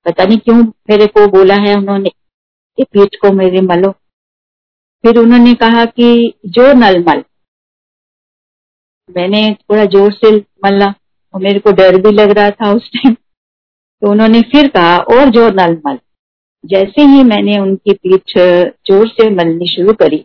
पता 0.06 0.24
नहीं 0.24 0.38
क्यों 0.38 0.56
मेरे 0.90 1.06
को 1.08 1.26
बोला 1.28 1.54
है 1.60 1.74
उन्होंने 1.76 2.08
कि 2.08 2.84
पीठ 2.84 3.16
को 3.22 3.32
मेरे 3.32 3.60
मलो। 3.62 3.90
फिर 5.04 5.18
उन्होंने 5.18 5.54
कहा 5.56 5.84
कि, 5.86 6.34
जो 6.46 6.72
नल 6.74 6.98
मल। 7.00 7.22
मैंने 9.08 9.42
थोड़ा 9.54 9.84
ज़ोर 9.86 10.12
से 10.14 10.36
मल्ला 10.64 10.86
और 11.34 11.40
मेरे 11.40 11.58
को 11.58 11.72
डर 11.72 12.00
भी 12.02 12.10
लग 12.12 12.30
रहा 12.30 12.50
था 12.52 12.72
उस 12.72 12.90
टाइम 12.92 13.14
तो 13.14 14.10
उन्होंने 14.10 14.40
फिर 14.44 14.68
कहा, 14.68 14.96
और 14.98 15.30
जो 15.30 15.48
नल 15.52 15.80
मल। 15.86 15.98
जैसे 16.66 17.02
ही 17.02 17.22
मैंने 17.24 17.58
उनकी 17.58 17.92
पीठ 17.94 18.38
ज़ोर 18.88 19.08
से 19.08 19.28
मलनी 19.30 19.66
शुरू 19.66 19.92
करी, 19.92 20.24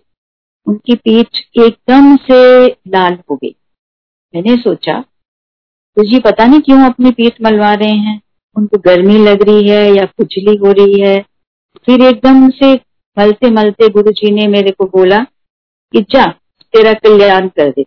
उनकी 0.67 0.95
पीठ 0.95 1.39
एकदम 1.57 2.15
से 2.21 2.65
लाल 2.65 3.17
हो 3.31 3.35
गई। 3.35 3.55
मैंने 4.33 4.55
सोचा 4.57 4.99
तो 5.97 6.19
पता 6.19 6.45
नहीं 6.45 6.59
क्यों 6.61 6.79
अपनी 6.83 7.11
पीठ 7.11 7.41
मलवा 7.41 7.73
रहे 7.73 7.95
हैं? 7.97 8.21
उनको 8.55 8.77
गर्मी 8.77 9.17
लग 9.17 9.41
रही 9.41 9.67
है 9.69 9.95
या 9.95 10.05
खुजली 10.07 10.55
हो 10.57 10.71
रही 10.71 11.01
है? 11.01 11.17
फिर 11.85 12.01
एकदम 12.01 12.49
से 12.49 12.73
मलते 13.17 13.49
मलते 13.49 13.89
गुरु 13.89 14.11
जी 14.11 14.31
ने 14.31 14.47
मेरे 14.47 14.71
को 14.71 14.85
बोला 14.87 15.17
कि 15.93 16.01
जा, 16.11 16.25
तेरा 16.73 16.93
कल्याण 16.93 17.47
कर 17.47 17.69
दे। 17.69 17.85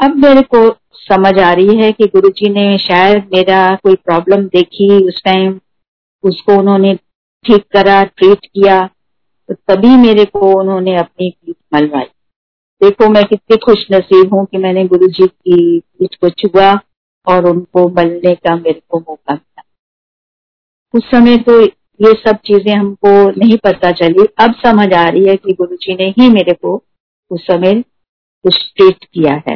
अब 0.00 0.16
मेरे 0.16 0.42
को 0.54 0.68
समझ 1.00 1.38
आ 1.38 1.52
रही 1.52 1.76
है 1.76 1.90
कि 1.92 2.06
गुरु 2.06 2.28
जी 2.28 2.48
ने 2.48 2.76
शायद 2.78 3.28
मेरा 3.34 3.60
कोई 3.74 3.94
प्रॉब्लम 3.96 4.46
देखी 4.46 4.88
उस 5.08 5.22
टाइम 5.24 5.52
उसको 6.26 6.58
उन्होंने 6.58 6.94
ठीक 7.44 7.64
करा 7.72 8.02
ट्रीट 8.06 8.46
किया 8.46 8.80
तो 9.48 9.54
तभी 9.68 9.96
मेरे 9.98 10.24
को 10.26 10.52
उन्होंने 10.60 10.96
अपनी 10.96 11.30
पीठ 11.30 11.56
मलवाई। 11.74 12.04
देखो 12.80 13.08
मैं 13.10 13.24
कितनी 13.24 13.56
खुश 13.56 13.86
नसीब 13.92 14.34
हूँ 14.34 14.44
कि 14.46 14.58
मैंने 14.58 14.84
गुरु 14.86 15.08
जी 15.08 15.26
की 15.26 15.78
पीठ 15.80 16.14
को 16.20 16.30
छुआ 16.32 16.72
और 17.26 17.46
उनको 17.46 17.88
मलने 17.90 18.34
का 18.36 18.54
मेरे 18.56 18.80
को 18.90 18.98
मौका 19.00 19.34
मिला। 19.34 19.62
उस 20.94 21.10
समय 21.10 21.36
तो 21.38 21.60
ये 21.60 22.12
सब 22.16 22.36
चीज़ें 22.46 22.74
हमको 22.74 23.10
नहीं 23.30 23.56
पता 23.56 23.90
चली। 23.92 24.26
अब 24.38 24.54
समझ 24.56 24.92
आ 24.94 25.04
रही 25.04 25.24
है 25.24 25.36
कि 25.36 25.52
गुरु 25.52 25.76
जी 25.76 25.94
ने 25.94 26.08
ही 26.18 26.28
मेरे 26.30 26.52
को 26.54 26.74
उस 27.30 27.46
समय 27.46 27.80
कुछ 27.82 28.58
ट्रीट 28.76 29.04
किया 29.04 29.34
है। 29.48 29.54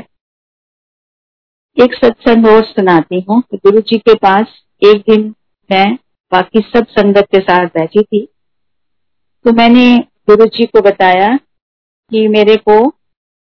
एक 1.76 1.94
सत्संग 1.94 2.46
और 2.46 2.62
सुनाती 2.64 3.20
हूँ 3.20 3.42
गुरु 3.54 3.80
जी 3.80 3.98
के 3.98 4.14
पास 4.16 4.56
एक 4.82 5.00
दिन 5.10 5.34
मैं 5.70 5.96
बाकी 6.32 6.60
सब 6.60 6.86
संगत 6.90 7.26
के 7.32 7.40
साथ 7.40 7.66
बैठी 7.66 8.02
थी। 8.02 8.26
तो 9.44 9.52
मैंने 9.52 9.96
गुरु 9.98 10.46
जी 10.46 10.66
को 10.66 10.80
बताया 10.80 11.36
कि 12.10 12.26
मेरे 12.28 12.56
को, 12.56 12.86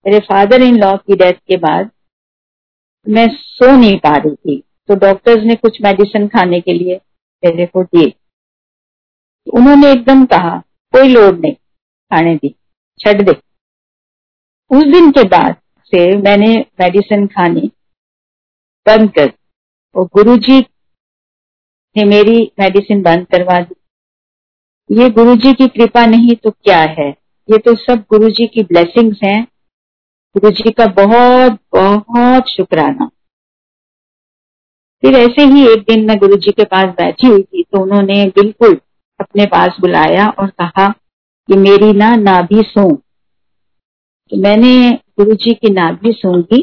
मेरे 0.07 0.19
फादर 0.19 0.63
इन 0.63 0.77
लॉ 0.77 0.97
की 0.97 1.17
डेथ 1.17 1.33
के 1.33 1.57
बाद 1.57 1.91
मैं 3.07 3.27
सो 3.37 3.77
नहीं 3.77 3.99
पा 3.99 4.17
रही 4.17 4.35
थी। 4.35 4.63
तो 4.89 4.95
डॉक्टर्स 4.95 5.45
ने 5.45 5.55
कुछ 5.55 5.81
मेडिसिन 5.83 6.29
खाने 6.29 6.61
के 6.61 6.73
लिए 6.73 6.97
मेरे 7.43 7.67
को 7.67 7.83
दिए। 7.85 8.11
तो 8.11 9.57
उन्होंने 9.57 9.91
एकदम 9.93 10.25
कहा, 10.25 10.57
कोई 10.95 11.09
लोड 11.09 11.41
नहीं, 11.41 11.53
खाने 11.53 12.35
दी, 12.35 12.55
छड़ 13.01 13.23
दे। 13.23 13.33
उस 14.71 14.85
दिन 14.85 15.11
के 15.11 15.29
बाद 15.29 15.57
से 15.93 16.17
मैंने 16.17 16.55
मेडिसिन 16.81 17.27
खानी 17.27 17.71
बंद 18.87 19.11
कर 19.11 19.33
और 19.95 20.05
गुरुजी 20.05 20.61
ने 21.97 22.05
मेरी 22.07 22.41
मेडिसिन 22.61 23.03
बंद 23.03 23.27
करवा 23.27 23.59
दी। 23.61 23.75
ये 24.91 25.09
गुरुजी 25.11 25.53
की 25.53 25.67
कृपा 25.69 26.05
नहीं 26.07 26.35
तो 26.35 26.51
क्या 26.51 26.81
है? 26.91 27.09
ये 27.49 27.59
तो 27.59 27.75
सब 27.77 28.05
गुरुजी 28.11 28.47
की 28.47 28.63
ब्लेसिंग्स 28.63 29.19
हैं। 29.25 29.43
गुरु 30.35 30.51
जी 30.53 30.71
का 30.71 30.87
बहुत 30.95 31.59
बहुत 31.75 32.49
शुक्राना। 32.51 33.11
फिर 35.03 35.15
ऐसे 35.15 35.45
ही 35.45 35.67
एक 35.69 35.83
दिन 35.89 36.05
मैं 36.07 36.17
गुरु 36.19 36.37
जी 36.37 36.51
के 36.51 36.65
पास 36.65 36.95
बैठी 36.97 37.27
हुई 37.27 37.43
थी 37.43 37.63
तो 37.63 37.83
उन्होंने 37.83 38.25
बिल्कुल 38.37 38.79
अपने 39.21 39.47
पास 39.47 39.77
बुलाया 39.81 40.29
और 40.31 40.51
कहा 40.53 40.89
कि 40.89 41.57
मेरी 41.59 41.93
ना 41.93 42.15
नाभि 42.17 42.63
सो। 42.67 42.91
तो 44.33 44.37
मैंने 44.39 44.91
गुरु 45.19 45.35
जी 45.35 45.53
की 45.55 45.71
नाभि 45.71 46.13
सूंघी 46.13 46.63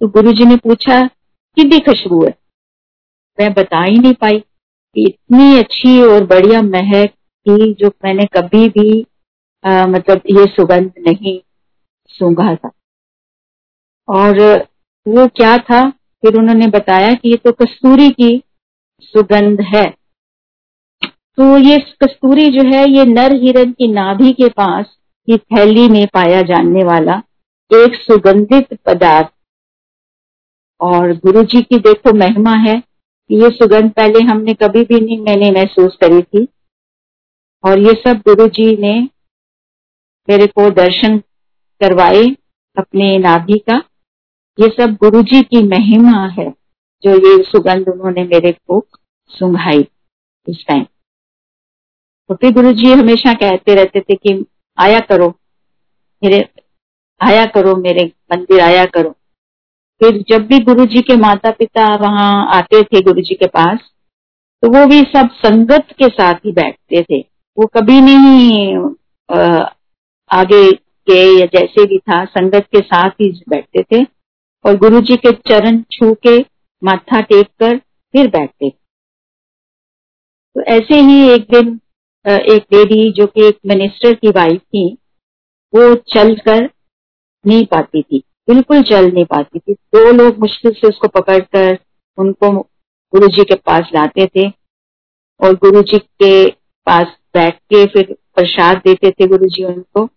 तो 0.00 0.08
गुरु 0.08 0.32
जी 0.32 0.44
ने 0.44 0.56
पूछा, 0.58 1.00
कितनी 1.56 1.78
खुशबू 1.80 2.24
है? 2.24 2.34
मैं 3.40 3.52
बता 3.52 3.82
ही 3.82 3.98
नहीं 3.98 4.12
पाई 4.14 4.42
इतनी 4.96 5.58
अच्छी 5.58 6.00
और 6.02 6.24
बढ़िया 6.26 6.62
महक 6.62 7.10
थी 7.46 7.72
जो 7.74 7.88
मैंने 8.04 8.24
कभी 8.32 8.68
भी 8.68 9.06
आ, 9.64 9.86
मतलब 9.86 10.22
ये 10.30 10.46
सुगंध 10.46 10.92
नहीं 10.98 11.38
सूंघा 12.10 12.54
था। 12.54 12.70
और 14.08 14.40
वो 15.06 15.26
क्या 15.26 15.56
था? 15.58 15.88
फिर 15.90 16.36
उन्होंने 16.36 16.66
बताया 16.66 17.12
कि 17.14 17.30
ये 17.30 17.36
तो 17.36 17.52
कस्तूरी 17.52 18.10
की 18.10 18.42
सुगंध 19.00 19.60
है। 19.74 19.84
तो 21.38 21.56
ये 21.58 21.78
कस्तूरी 22.02 22.48
जो 22.50 22.62
है 22.66 22.84
ये 22.90 23.04
नर 23.04 23.32
हिरन 23.42 23.72
की 23.72 23.92
नाभि 23.92 24.32
के 24.32 24.48
पास 24.48 24.86
की 25.28 25.36
थैली 25.38 25.88
में 25.88 26.06
पाया 26.06 26.42
जाने 26.42 26.84
वाला 26.84 27.22
एक 27.70 27.94
सुगंधित 27.94 28.78
पदार्थ। 28.86 29.28
और 30.80 31.12
गुरु 31.16 31.42
जी 31.44 31.62
की 31.62 31.78
देखो 31.78 32.12
महिमा 32.18 32.54
है 32.58 32.82
कि 33.30 33.36
ये 33.36 33.48
सुगंध 33.50 33.90
पहले 33.92 34.20
हमने 34.24 34.54
कभी 34.54 34.82
भी 34.84 35.00
नहीं 35.00 35.18
मैंने 35.20 35.50
महसूस 35.50 35.96
करी 36.00 36.22
थी। 36.22 36.46
और 37.64 37.78
ये 37.78 37.92
सब 37.98 38.22
गुरु 38.26 38.46
जी 38.48 38.64
ने 38.76 38.94
मेरे 40.28 40.46
को 40.46 40.68
दर्शन 40.70 41.18
करवाए 41.80 42.24
अपने 42.76 43.18
नाभि 43.18 43.58
का। 43.68 43.76
ये 44.58 44.68
सब 44.68 44.96
गुरु 44.96 45.22
जी 45.22 45.42
की 45.42 45.62
महिमा 45.62 46.26
है 46.28 46.48
जो 47.02 47.14
ये 47.16 47.42
सुगंध 47.42 47.88
उन्होंने 47.88 48.24
मेरे 48.24 48.52
को 48.52 48.84
सुंघाई 49.30 49.86
इस 50.46 50.64
टाइम 50.68 50.84
तो 52.30 52.34
फिर 52.34 52.52
गुरु 52.52 52.72
जी 52.72 52.92
हमेशा 52.92 53.34
कहते 53.34 53.74
रहते 53.74 54.00
थे 54.00 54.14
कि 54.16 54.44
आया 54.78 55.00
करो 55.00 55.28
मेरे, 56.22 56.48
आया 57.20 57.46
करो 57.46 57.76
मेरे 57.76 58.12
मंदिर, 58.32 58.60
आया 58.60 58.84
करो। 58.86 59.14
फिर 60.00 60.22
जब 60.28 60.46
भी 60.46 60.58
गुरु 60.64 60.84
जी 60.86 61.00
के 61.02 61.16
माता 61.18 61.50
पिता 61.50 61.94
वहाँ 61.96 62.46
आते 62.54 62.82
थे 62.82 63.00
गुरु 63.02 63.22
जी 63.22 63.34
के 63.34 63.46
पास 63.48 63.78
तो 64.62 64.68
वो 64.70 64.84
भी 64.86 65.00
सब 65.06 65.28
संगत 65.36 65.92
के 65.98 66.08
साथ 66.08 66.34
ही 66.46 66.52
बैठते 66.52 67.02
थे। 67.02 67.18
वो 67.56 67.66
कभी 67.68 68.00
नहीं 68.00 68.76
आगे 70.30 70.70
के 70.72 71.20
या 71.40 71.46
जैसे 71.48 71.84
भी 71.86 71.98
था, 71.98 72.24
संगत 72.24 72.66
के 72.66 72.80
साथ 72.80 73.10
ही 73.20 73.30
बैठते 73.48 73.82
थे 73.84 74.02
और 74.64 74.76
गुरु 74.78 75.00
जी 75.00 75.16
के 75.16 75.32
चरण 75.48 75.80
छू 75.92 76.12
के, 76.26 76.38
माथा 76.82 77.20
टेक 77.22 77.46
कर 77.60 77.76
फिर 77.78 78.28
बैठते 78.30 78.68
थे। 78.68 78.74
तो 80.56 80.62
ऐसे 80.74 81.00
ही 81.00 81.28
एक 81.30 81.46
दिन 81.50 81.78
एक 82.26 82.64
लेडी 82.72 83.10
जो 83.12 83.26
कि 83.26 83.46
एक 83.46 83.58
मिनिस्टर 83.66 84.14
की 84.14 84.30
वाइफ 84.30 84.60
थी, 84.60 84.86
वो 85.72 85.94
चल 86.14 86.34
कर 86.38 86.68
नहीं 87.44 87.64
पाती 87.66 88.02
थी। 88.02 88.22
बिल्कुल 88.50 88.82
चल 88.82 89.10
नहीं 89.12 89.24
पाती 89.26 89.58
थी। 89.58 89.72
दो 89.72 90.10
लोग 90.12 90.38
मुश्किल 90.38 90.72
से 90.72 90.88
उसको 90.88 91.08
पकड़कर 91.10 91.78
उनको 92.18 92.50
गुरु 93.12 93.28
जी 93.28 93.44
के 93.44 93.54
पास 93.56 93.90
लाते 93.94 94.26
थे 94.26 94.48
और 95.40 95.54
गुरु 95.56 95.82
जी 95.82 95.98
के 95.98 96.50
पास 96.86 97.16
बैठ 97.34 97.58
के 97.72 97.84
फिर 97.86 98.12
प्रसाद 98.34 98.76
देते 98.86 99.10
थे 99.10 99.26
गुरु 99.28 99.48
जी 99.48 99.64
उनको 99.64 100.08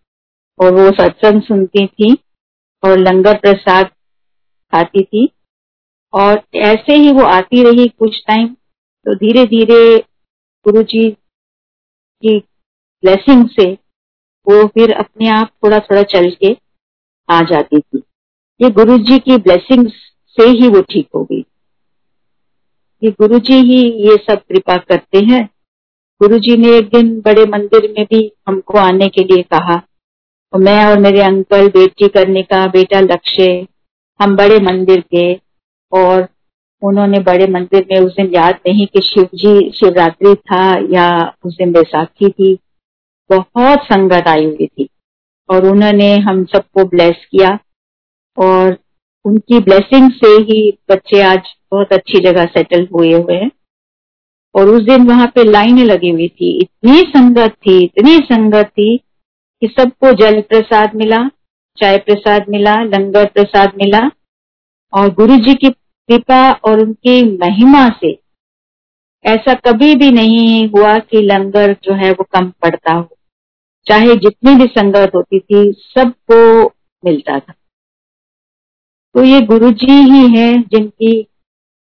और 0.60 0.74
वो 0.74 0.90
सत्संग 0.94 1.42
सुनती 1.42 1.86
थी 1.88 2.14
और 2.84 2.98
लंगर 3.00 3.38
प्रसाद 3.38 3.86
खाती 3.86 5.04
थी। 5.04 5.30
और 6.14 6.42
ऐसे 6.64 6.94
ही 6.94 7.12
वो 7.12 7.24
आती 7.26 7.64
रही 7.64 7.88
कुछ 7.90 8.18
टाइम 8.28 8.48
तो 8.48 9.14
धीरे 9.16 9.44
धीरे 9.46 9.98
गुरु 10.66 10.84
जी 10.84 11.10
की 11.10 12.38
ब्लेसिंग 13.04 13.48
से 13.52 13.72
वो 14.48 14.66
फिर 14.68 14.94
अपने 14.94 15.30
आप 15.32 15.52
थोड़ा 15.64 15.80
थोड़ा 15.80 16.04
चल 16.06 16.30
के 16.42 16.56
आ 17.30 17.42
जाती 17.44 17.80
थी। 17.80 18.04
ये 18.60 18.70
गुरु 18.70 18.98
जी 18.98 19.18
की 19.20 19.38
ब्लेसिंग 19.38 19.88
से 20.38 20.48
ही 20.50 20.68
वो 20.68 20.82
ठीक 20.82 21.08
हो 21.16 21.24
गई। 21.24 21.44
ये 23.02 23.12
गुरु 23.12 23.40
जी 23.40 23.54
ही 23.62 23.82
ये 24.04 24.16
सब 24.28 24.42
कृपा 24.42 24.78
करते 24.80 25.20
हैं। 25.26 25.44
गुरु 26.22 26.38
जी 26.40 26.56
ने 26.58 26.76
एक 26.78 26.90
दिन 26.90 27.10
बड़े 27.22 27.46
मंदिर 27.46 27.88
में 27.90 28.06
भी 28.06 28.22
हमको 28.48 28.78
आने 28.78 29.08
के 29.08 29.24
लिए 29.24 29.42
कहा 29.44 29.82
और 30.54 30.60
मैं 30.60 30.86
और 30.86 31.00
मेरे 31.00 31.22
अंकल 31.22 31.68
बेटी 31.70 32.08
करने 32.08 32.44
का 32.44 32.66
बेटा 32.68 33.00
लक्ष्य, 33.00 33.68
हम 34.20 34.36
बड़े 34.36 34.60
मंदिर 34.60 35.04
गए 35.14 35.40
और 35.92 36.28
उन्होंने 36.82 37.20
बड़े 37.22 37.48
मंदिर 37.48 37.86
में 37.92 38.00
उस 38.00 38.16
दिन 38.16 38.32
याद 38.34 38.60
नहीं 38.68 38.88
कि 38.88 39.02
शिव 39.02 39.28
जी 39.36 39.72
शिवरात्रि 39.72 40.36
था 40.36 40.64
या 40.92 41.10
उस 41.46 41.58
दिन 41.58 41.72
बैसाखी 41.72 42.30
थी। 42.30 42.58
बहुत 43.30 43.84
संगत 43.84 44.28
आई 44.28 44.46
हुई 44.46 44.68
थी 44.68 44.90
और 45.50 45.68
उन्होंने 45.68 46.16
हम 46.20 46.44
सबको 46.46 46.84
ब्लेस 46.86 47.26
किया। 47.32 47.58
और 48.38 48.78
उनकी 49.26 49.60
ब्लेसिंग 49.60 50.12
से 50.12 50.28
ही 50.28 50.78
बच्चे 50.92 51.22
आज 51.22 51.42
बहुत 51.72 51.94
अच्छी 51.94 52.20
जगह 52.20 52.46
सेटल 52.46 52.88
हुए 52.96 53.14
हुए 53.14 53.36
हैं। 53.36 53.52
और 54.56 54.70
उस 54.70 54.84
दिन 54.84 55.08
वहाँ 55.08 55.28
पे 55.28 55.44
लाइनें 55.44 55.84
लगी 55.84 56.10
हुई 56.10 56.28
थी। 56.28 56.62
इतनी 56.62 57.02
संगत 57.02 57.52
थी, 57.52 57.84
इतनी 57.84 58.18
संगत 58.18 58.66
थी 58.66 58.98
कि 59.62 59.68
सबको 59.68 60.14
जल 60.14 60.42
प्रसाद 60.42 60.96
मिला, 60.96 61.30
चाय 61.78 61.98
प्रसाद 61.98 62.46
मिला, 62.50 62.84
लंगर 62.84 63.26
प्रसाद 63.26 63.72
मिला। 63.76 64.12
और 64.94 65.10
गुरु 65.10 65.36
जी 65.36 65.56
की 65.56 65.70
कृपा 66.10 66.52
और 66.52 66.80
उनकी 66.80 67.38
महिमा 67.38 67.90
से 67.90 68.20
ऐसा 69.26 69.54
कभी 69.54 69.96
भी 69.96 70.12
नहीं 70.12 70.68
हुआ 70.68 71.00
कि 71.00 71.22
लंगर 71.22 71.74
जो 71.84 71.94
है 71.94 72.12
वो 72.12 72.24
कम 72.24 72.50
पड़ता 72.50 72.92
हो। 72.92 73.18
चाहे 73.88 74.16
जितनी 74.16 74.56
भी 74.56 74.66
संगत 74.66 75.12
होती 75.16 75.40
थी, 75.40 75.74
सबको 75.78 76.66
मिलता 77.06 77.40
था। 77.40 77.54
तो 79.16 79.24
ये 79.24 79.40
गुरु 79.42 79.72
जी 79.72 79.92
ही 79.92 80.38
है 80.38 80.62
जिनकी 80.62 81.22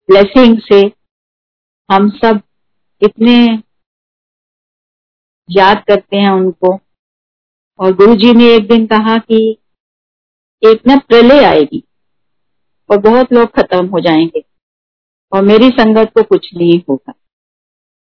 ब्लेसिंग 0.09 0.57
से 0.59 0.79
हम 1.89 2.09
सब 2.09 2.41
इतने 3.01 3.63
याद 5.50 5.83
करते 5.88 6.17
हैं 6.17 6.29
उनको। 6.29 6.79
और 7.79 7.93
गुरु 7.93 8.15
जी 8.15 8.33
ने 8.33 8.55
एक 8.55 8.67
दिन 8.67 8.86
कहा 8.88 9.17
कि 9.17 9.57
एक 10.63 10.81
न 10.88 10.98
प्रलय 11.00 11.43
आएगी 11.45 11.83
और 12.89 12.98
बहुत 12.98 13.33
लोग 13.33 13.51
खत्म 13.55 13.86
हो 13.86 14.00
जाएँगे 14.00 14.43
और 15.31 15.41
मेरी 15.41 15.69
संगत 15.69 16.12
को 16.13 16.24
कुछ 16.24 16.50
नहीं 16.55 16.81
होगा। 16.89 17.13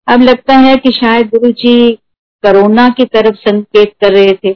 अब 0.09 0.21
लगता 0.21 0.55
है 0.55 0.77
कि 0.77 0.91
शायद 0.91 1.27
गुरु 1.27 1.53
जी 1.53 1.93
कोरोना 2.45 2.89
की 2.89 3.05
तरफ़ 3.05 3.35
संकेत 3.35 3.95
कर 4.01 4.13
रहे 4.13 4.33
थे। 4.33 4.53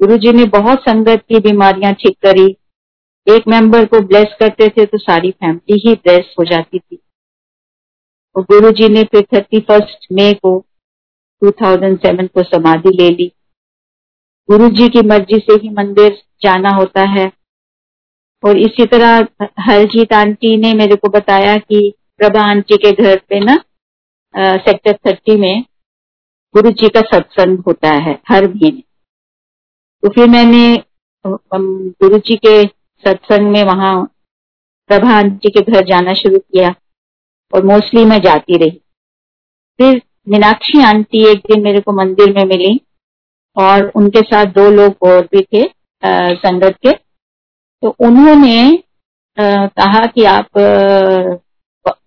गुरु 0.00 0.18
जी 0.18 0.32
ने 0.32 0.44
बहुत 0.44 0.80
संगत 0.80 1.24
की 1.28 1.40
बीमारियाँ 1.40 1.94
ठीक 1.94 2.18
करी। 2.26 2.56
एक 3.26 3.46
मेंबर 3.48 3.84
को 3.84 4.00
ब्लेस 4.06 4.34
करते 4.40 4.68
थे 4.68 4.84
तो 4.86 4.98
सारी 4.98 5.30
फैमिली 5.30 5.80
ही 5.80 5.94
ब्लेस 5.94 6.34
हो 6.38 6.44
जाती 6.44 6.78
थी। 6.78 6.98
और 8.36 8.42
गुरु 8.42 8.70
जी 8.70 8.88
ने 8.88 9.02
फिर 9.04 9.22
थर्टी 9.34 9.60
फ़र्स्ट 9.60 10.06
मे 10.12 10.32
को 10.34 10.58
2007 11.42 12.28
को 12.28 12.42
समाधि 12.42 12.90
ले 12.94 13.08
ली। 13.10 13.30
गुरु 14.48 14.68
जी 14.70 14.88
की 14.88 15.06
मर्ज़ी 15.08 15.38
से 15.40 15.54
ही 15.62 15.68
मंदिर 15.70 16.20
जाना 16.42 16.70
होता 16.70 17.02
है। 17.10 17.30
और 18.42 18.58
इसी 18.58 18.86
तरह 18.86 19.26
हरजीत 19.60 20.12
आंटी 20.12 20.56
ने 20.56 20.72
मेरे 20.74 20.96
को 20.96 21.08
बताया 21.08 21.56
कि 21.58 21.92
प्रभा 22.18 22.42
आंटी 22.50 22.76
के 22.76 22.90
घर 22.92 23.20
पे 23.28 23.40
ना 23.40 23.56
सेक्टर 24.34 24.98
थर्टी 25.06 25.36
में 25.36 25.64
गुरु 26.54 26.70
जी 26.72 26.88
का 26.88 27.00
सत्संग 27.08 27.58
होता 27.66 27.90
है 28.00 28.18
हर 28.28 28.48
महीने। 28.48 28.82
तो 30.02 30.08
फिर 30.08 30.28
मैंने 30.30 30.64
गुरु 31.24 32.18
जी 32.18 32.36
के 32.36 32.62
सत्संग 33.04 33.50
में 33.52 33.62
वहाँ 33.64 33.94
प्रभा 34.90 35.16
आंटी 35.16 35.50
के 35.50 35.60
घर 35.62 35.84
जाना 35.86 36.12
शुरू 36.14 36.38
किया 36.38 36.74
और 37.52 37.64
मोस्टली 37.66 38.04
मैं 38.04 38.20
जाती 38.20 38.56
रही। 38.58 38.80
फिर 39.78 40.00
मीनाक्षी 40.28 40.82
आंटी 40.84 41.24
एक 41.30 41.38
दिन 41.46 41.62
मेरे 41.62 41.80
को 41.80 41.92
मंदिर 41.92 42.32
में 42.34 42.44
मिली 42.46 42.80
और 43.56 43.90
उनके 43.96 44.20
साथ 44.22 44.52
दो 44.52 44.68
लोग 44.70 45.08
और 45.08 45.22
भी 45.32 45.42
थे 45.44 45.64
संगत 46.36 46.76
के। 46.82 46.92
तो 46.92 47.94
उन्होंने 48.00 48.82
कहा 49.38 50.04
कि 50.06 50.24
आप 50.26 50.58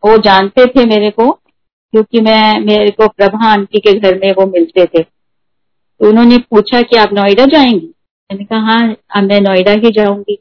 वो 0.06 0.18
जानते 0.20 0.66
थे 0.68 0.86
मेरे 0.86 1.10
को 1.12 1.32
क्योंकि 1.32 2.22
मैं, 2.22 2.60
मेरे 2.60 2.90
को 2.92 3.08
प्रभा 3.08 3.52
आंटी 3.52 3.80
के 3.80 3.94
घर 3.94 4.20
में 4.20 4.32
वो 4.34 4.46
मिलते 4.48 4.86
थे। 4.86 5.04
तो 5.04 6.10
उन्होंने 6.10 6.38
पूछा 6.52 6.82
कि 6.82 6.98
आप 6.98 7.14
नोएडा 7.14 7.46
जाएँगी? 7.48 7.88
मैंने 8.30 8.46
कहा 8.46 8.60
हाँ 8.62 9.22
मैं 9.24 9.40
नोएडा 9.42 9.72
ही 9.74 9.92
जाऊँगी। 9.92 10.38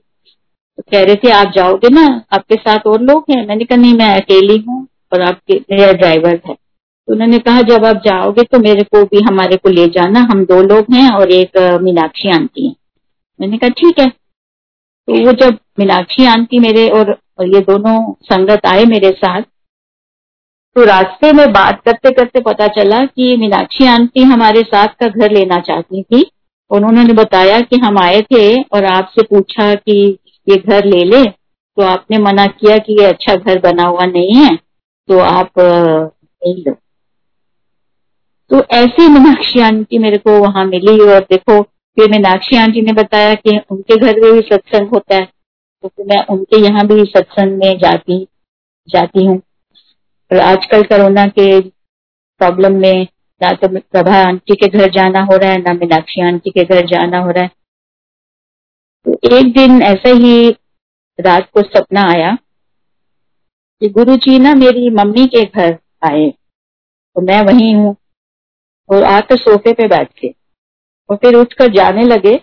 तो 0.78 0.82
कह 0.82 1.02
रहे 1.04 1.14
थे 1.14 1.30
आप 1.32 1.52
जाओगे 1.56 1.88
ना 1.90 2.04
आपके 2.32 2.54
साथ 2.56 2.86
और 2.86 3.02
लोग 3.02 3.24
हैं। 3.30 3.46
मैंने 3.46 3.64
कहा 3.64 3.76
नहीं 3.76 3.94
मैं 3.94 4.14
अकेली 4.14 4.56
हूँ 4.58 4.86
और 5.12 5.22
आपके 5.22 5.54
मेरा 5.70 5.92
ड्राइवर 5.94 6.40
है। 6.46 6.54
तो 6.54 7.12
उन्होंने 7.12 7.38
कहा 7.38 7.60
जब 7.62 7.84
आप 7.84 8.02
जाओगे 8.04 8.42
तो 8.42 8.58
मेरे 8.58 8.82
को 8.84 9.02
भी 9.04 9.20
हमारे 9.22 9.56
को 9.56 9.68
ले 9.68 9.86
जाना। 9.88 10.20
हम 10.32 10.44
दो 10.44 10.60
लोग 10.64 10.94
हैं 10.94 11.10
और 11.10 11.32
एक 11.32 11.58
मीनाक्षी 11.82 12.30
आंटी 12.30 12.66
है। 12.66 12.74
मैंने 13.40 13.58
कहा 13.58 13.70
ठीक 13.78 13.98
है। 13.98 14.08
तो 14.08 15.24
वो 15.24 15.32
जब 15.34 15.58
मीनाक्षी 15.78 16.26
आंटी 16.26 16.58
मेरे 16.58 16.88
और, 16.90 17.10
और 17.38 17.54
ये 17.54 17.60
दोनों 17.62 18.12
संगत 18.24 18.66
आए 18.66 18.84
मेरे 18.84 19.10
साथ 19.14 19.42
तो 20.76 20.84
रास्ते 20.84 21.32
में 21.32 21.46
बात 21.52 21.80
करते 21.84 22.10
करते 22.10 22.40
पता 22.42 22.66
चला 22.68 23.04
कि 23.06 23.36
मीनाक्षी 23.36 23.86
आंटी 23.86 24.22
हमारे 24.24 24.62
साथ 24.64 24.88
का 25.00 25.08
घर 25.08 25.32
लेना 25.32 25.58
चाहती 25.60 26.02
थी। 26.02 26.24
उन्होंने 26.70 27.12
बताया 27.14 27.60
कि 27.60 27.76
हम 27.76 27.98
आए 27.98 28.20
थे 28.22 28.62
और 28.62 28.84
आपसे 28.86 29.22
पूछा 29.24 29.74
कि 29.74 29.96
ये 30.46 30.56
घर 30.58 30.84
ले 30.86 31.04
ले। 31.06 31.24
तो 31.24 31.82
आपने 31.84 32.18
मना 32.20 32.46
किया 32.48 32.76
कि 32.78 33.00
ये 33.00 33.06
अच्छा 33.06 33.34
घर 33.34 33.58
बना 33.60 33.84
हुआ 33.84 34.04
नहीं 34.06 34.34
है 34.36 34.54
तो 35.08 35.18
आप 35.20 35.58
नहीं 35.58 36.54
लो। 36.58 36.72
तो 38.50 38.62
ऐसी 38.74 39.08
मीनाक्षी 39.08 39.60
आंटी 39.62 39.98
मेरे 39.98 40.18
को 40.18 40.38
वहाँ 40.40 40.64
मिली 40.66 40.98
और 41.02 41.20
देखो, 41.22 41.60
फिर 41.62 42.10
मीनाक्षी 42.10 42.56
आंटी 42.56 42.82
ने 42.82 42.92
बताया 42.92 43.34
कि 43.34 43.58
उनके 43.70 43.96
घर 43.96 44.20
में 44.20 44.32
भी 44.32 44.40
सत्संग 44.44 44.88
होता 44.88 45.14
है 45.14 45.24
तो 45.24 45.88
फिर 45.88 46.06
मैं 46.06 46.24
उनके 46.26 46.60
यहाँ 46.64 46.86
भी 46.86 47.04
सत्संग 47.06 47.58
में 47.58 47.78
जाती 47.78 48.18
जाती 48.88 49.24
हूँ। 49.26 49.36
और 50.30 50.38
आजकल 50.40 50.82
कोरोना 50.84 51.26
के 51.28 51.60
प्रॉब्लम 51.60 52.76
में 52.80 53.06
ना 53.40 53.52
तो 53.54 53.68
प्रभा 53.68 54.16
आंटी 54.18 54.54
के 54.54 54.68
घर 54.68 54.90
जाना 54.90 55.22
हो 55.22 55.36
रहा 55.36 55.50
है, 55.50 55.58
ना 55.58 55.72
मीनाक्षी 55.74 56.26
आंटी 56.26 56.50
के 56.50 56.64
घर 56.64 56.86
जाना 56.86 57.18
हो 57.18 57.30
रहा 57.30 57.44
है। 57.44 57.50
तो 59.06 59.36
एक 59.36 59.52
दिन 59.52 59.82
ऐसे 59.82 60.12
ही 60.12 60.50
रात 61.20 61.50
को 61.54 61.62
सपना 61.62 62.02
आया 62.02 62.38
कि 63.80 63.88
गुरु 63.88 64.16
जी 64.16 64.38
ना 64.38 64.54
मेरी 64.54 64.90
मम्मी 64.90 65.26
के 65.26 65.44
घर 65.44 65.78
आए। 66.04 66.30
तो 66.30 67.20
मैं 67.20 67.40
वही 67.42 67.72
हूँ 67.72 67.96
और 68.90 69.04
आकर 69.04 69.36
सोफे 69.36 69.72
पे 69.72 69.88
बैठ 69.88 70.12
के 70.18 70.34
और 71.10 71.16
फिर 71.16 71.34
उठकर 71.34 71.72
जाने 71.72 72.04
लगे। 72.04 72.36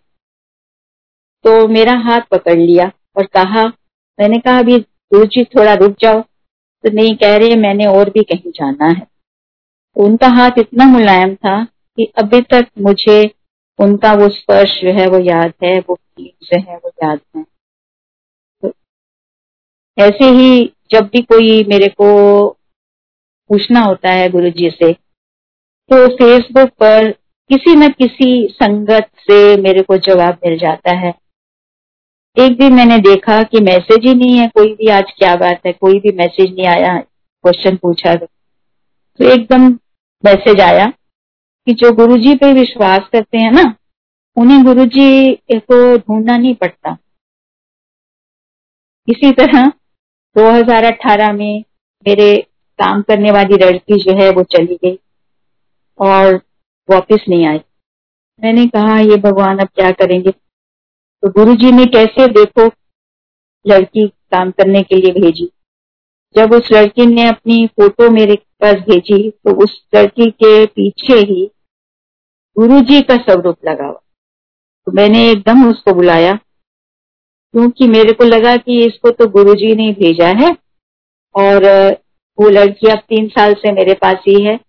तो 1.45 1.67
मेरा 1.67 1.93
हाथ 1.93 2.21
पकड़ 2.31 2.57
लिया 2.57 2.91
और 3.17 3.25
कहा, 3.25 3.65
मैंने 4.19 4.39
कहा, 4.39 4.59
अभी 4.59 4.79
गुरु 4.79 5.25
जी 5.25 5.43
थोड़ा 5.43 5.73
रुक 5.73 5.95
जाओ। 5.99 6.21
तो 6.21 6.89
नहीं 6.93 7.15
कह 7.15 7.37
रहे, 7.37 7.55
मैंने 7.55 7.85
और 7.85 8.09
भी 8.09 8.23
कहीं 8.23 8.51
जाना 8.51 8.85
है। 8.85 9.07
तो 9.95 10.05
उनका 10.05 10.27
हाथ 10.27 10.51
इतना 10.57 10.85
मुलायम 10.85 11.35
था 11.35 11.63
कि 11.65 12.11
अभी 12.17 12.41
तक 12.41 12.67
मुझे 12.79 13.23
उनका 13.79 14.13
वो 14.13 14.27
स्पर्श 14.29 14.79
जो 14.81 14.91
है 14.93 15.07
वो 15.07 15.19
याद 15.21 15.53
है, 15.63 15.77
वो 15.79 15.97
जो 16.19 16.59
है 16.59 16.75
वो 16.75 16.91
याद 17.03 17.19
है। 17.35 17.43
तो 18.63 18.73
ऐसे 19.97 20.29
ही 20.31 20.65
जब 20.91 21.09
भी 21.13 21.21
कोई 21.23 21.63
मेरे 21.63 21.87
को 21.91 22.07
पूछना 23.49 23.81
होता 23.81 24.11
है 24.11 24.29
गुरु 24.29 24.49
जी 24.51 24.69
से 24.71 24.91
तो 25.91 26.07
फेसबुक 26.15 26.69
पर 26.79 27.11
किसी 27.49 27.75
न 27.75 27.89
किसी 27.91 28.47
संगत 28.53 29.09
से 29.21 29.35
मेरे 29.61 29.81
को 29.81 29.97
जवाब 29.99 30.37
मिल 30.45 30.57
जाता 30.59 30.95
है। 30.97 31.13
एक 32.37 32.57
दिन 32.59 32.73
मैंने 32.73 32.97
देखा 32.99 33.41
कि 33.43 33.59
मैसेज 33.61 34.05
ही 34.05 34.13
नहीं 34.13 34.37
है, 34.37 34.47
कोई 34.47 34.73
भी 34.75 34.87
आज 34.89 35.11
क्या 35.17 35.35
बात 35.35 35.65
है, 35.65 35.73
कोई 35.73 35.99
भी 35.99 36.11
मैसेज 36.17 36.53
नहीं 36.53 36.67
आया, 36.67 36.97
क्वेश्चन 36.97 37.75
पूछा 37.77 38.15
तो 38.15 39.31
एकदम 39.31 39.67
मैसेज 40.23 40.61
आया। 40.61 40.91
कि 41.67 41.73
जो 41.73 41.91
गुरुजी 41.91 42.35
पे 42.35 42.53
विश्वास 42.53 42.99
करते 43.11 43.37
हैं 43.37 43.51
ना, 43.51 43.75
उन्हें 44.37 44.63
गुरुजी 44.63 45.33
को 45.55 45.97
ढूंढना 45.97 46.37
नहीं 46.37 46.55
पड़ता। 46.55 46.97
इसी 49.07 49.31
तरह 49.31 49.69
2018 50.35 51.31
में 51.33 51.63
मेरे 52.07 52.35
काम 52.79 53.01
करने 53.01 53.31
वाली 53.31 53.55
लड़की 53.55 53.97
जो 53.97 54.23
है 54.23 54.29
वो 54.29 54.43
चली 54.43 54.75
गई 54.75 54.99
और 55.99 56.35
वापस 56.89 57.25
नहीं 57.29 57.47
आई। 57.47 57.57
मैंने 58.43 58.65
कहा, 58.65 58.99
ये 58.99 59.17
भगवान 59.17 59.59
अब 59.59 59.67
क्या 59.67 59.91
करेंगे? 59.91 60.31
तो 60.31 61.29
गुरु 61.31 61.55
जी 61.55 61.71
ने 61.71 61.85
कैसे 61.85 62.27
देखो 62.27 62.67
लड़की 63.65 64.07
काम 64.07 64.51
करने 64.51 64.81
के 64.81 64.95
लिए 64.95 65.21
भेजी। 65.21 65.49
जब 66.35 66.53
उस 66.53 66.69
लड़की 66.73 67.05
ने 67.05 67.27
अपनी 67.27 67.67
फ़ोटो 67.67 68.09
मेरे 68.09 68.35
पास 68.61 68.75
भेजी 68.75 69.29
तो 69.29 69.63
उस 69.63 69.81
लड़की 69.95 70.29
के 70.31 70.65
पीछे 70.65 71.13
ही 71.13 71.49
गुरु 72.57 72.79
जी 72.79 73.01
का 73.01 73.15
स्वरूप 73.15 73.57
लगा 73.65 73.85
हुआ। 73.85 74.01
तो 74.87 74.91
मैंने 74.91 75.31
एकदम 75.31 75.69
उसको 75.69 75.93
बुलाया, 75.93 76.33
क्योंकि 77.53 77.87
मेरे 77.87 78.13
को 78.13 78.23
लगा 78.23 78.55
कि 78.57 78.85
इसको 78.85 79.09
तो 79.09 79.27
गुरु 79.27 79.53
जी 79.55 79.75
ने 79.75 79.91
भेजा 79.91 80.27
है, 80.27 80.51
और 81.35 81.65
वो 82.37 82.49
लड़की 82.49 82.87
अब 82.87 82.99
तीन 82.99 83.27
साल 83.27 83.53
से 83.53 83.71
मेरे 83.71 83.93
पास 83.93 84.23
ही 84.27 84.43
है, 84.43 84.59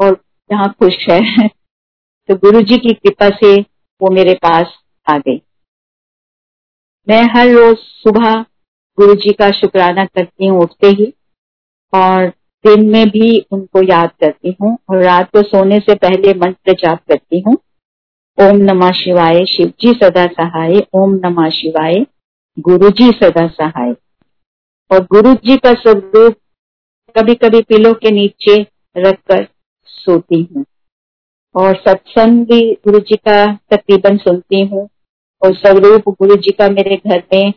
और 0.00 0.22
यहाँ 0.52 0.68
खुश 0.72 0.96
है। 1.10 1.48
तो 2.28 2.36
गुरु 2.36 2.60
जी 2.60 2.78
की 2.78 2.92
कृपा 2.94 3.28
से 3.28 3.54
वो 4.00 4.10
मेरे 4.10 4.34
पास 4.34 4.74
आ 5.06 5.18
गई। 5.18 5.40
मैं 7.08 7.22
हर 7.34 7.48
रोज 7.48 7.76
सुबह 7.78 8.42
गुरु 8.98 9.14
जी 9.14 9.32
का 9.32 9.50
शुक्राना 9.50 10.04
करती 10.04 10.46
हूँ 10.46 10.62
उठते 10.62 10.86
ही, 10.86 11.12
और 11.92 12.32
दिन 12.64 12.88
में 12.90 13.08
भी 13.08 13.38
उनको 13.52 13.82
याद 13.82 14.10
करती 14.20 14.56
हूँ 14.62 14.76
और 14.90 15.02
रात 15.02 15.30
को 15.30 15.42
सोने 15.42 15.78
से 15.80 15.94
पहले 15.94 16.34
मंत्र 16.34 16.72
जाप 16.72 17.00
करती 17.08 17.40
हूँ। 17.40 17.56
ओम 18.38 18.56
नमः 18.56 18.92
शिवाय 18.92 19.44
शिव 19.46 19.72
जी 19.80 19.92
सदा 19.92 20.26
सहाय। 20.26 20.78
ओम 20.94 21.14
नमः 21.24 21.48
शिवाय 21.50 22.06
गुरु 22.58 22.90
जी 22.90 23.10
सदा 23.12 23.46
सहाय। 23.48 23.94
और 24.90 25.04
गुरु 25.04 25.34
जी 25.34 25.56
का 25.56 25.72
स्वरूप 25.72 26.36
कभी 27.14 27.34
कभी 27.34 27.60
पिलो 27.62 27.92
के 27.92 28.10
नीचे 28.10 28.60
रखकर 28.96 29.46
सोती 29.86 30.42
हूँ। 30.42 30.64
और 31.54 31.74
सत्संग 31.76 32.44
भी 32.46 32.60
गुरु 32.74 32.98
जी 33.00 33.16
का 33.16 33.46
तकरीबन 33.70 34.16
सुनती 34.16 34.64
हूँ। 34.64 34.88
और 35.42 35.54
स्वरूप 35.54 36.08
गुरु 36.08 36.36
जी 36.36 36.50
का 36.50 36.68
मेरे 36.68 36.96
घर 36.96 37.22
में 37.34 37.52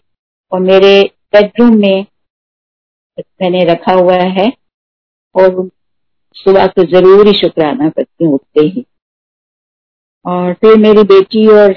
और 0.51 0.59
मेरे 0.59 1.11
बेडरूम 1.33 1.75
में 1.75 2.05
मैंने 3.19 3.63
रखा 3.65 3.93
हुआ 3.93 4.15
है। 4.15 4.51
और 5.37 5.69
सुबह 6.35 6.67
तो 6.67 6.83
ज़रूर 6.87 7.27
ही 7.27 7.33
शुक्राना 7.33 7.89
करती 7.89 8.25
हूँ 8.25 8.33
उठते 8.33 8.61
ही। 8.63 8.85
और 10.25 10.53
फिर 10.53 10.77
मेरी 10.79 11.03
बेटी 11.05 11.47
और 11.49 11.73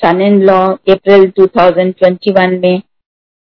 सन 0.00 0.20
इन 0.22 0.42
लॉ 0.42 0.60
अप्रैल 0.66 1.30
2021 1.38 2.60
में 2.62 2.80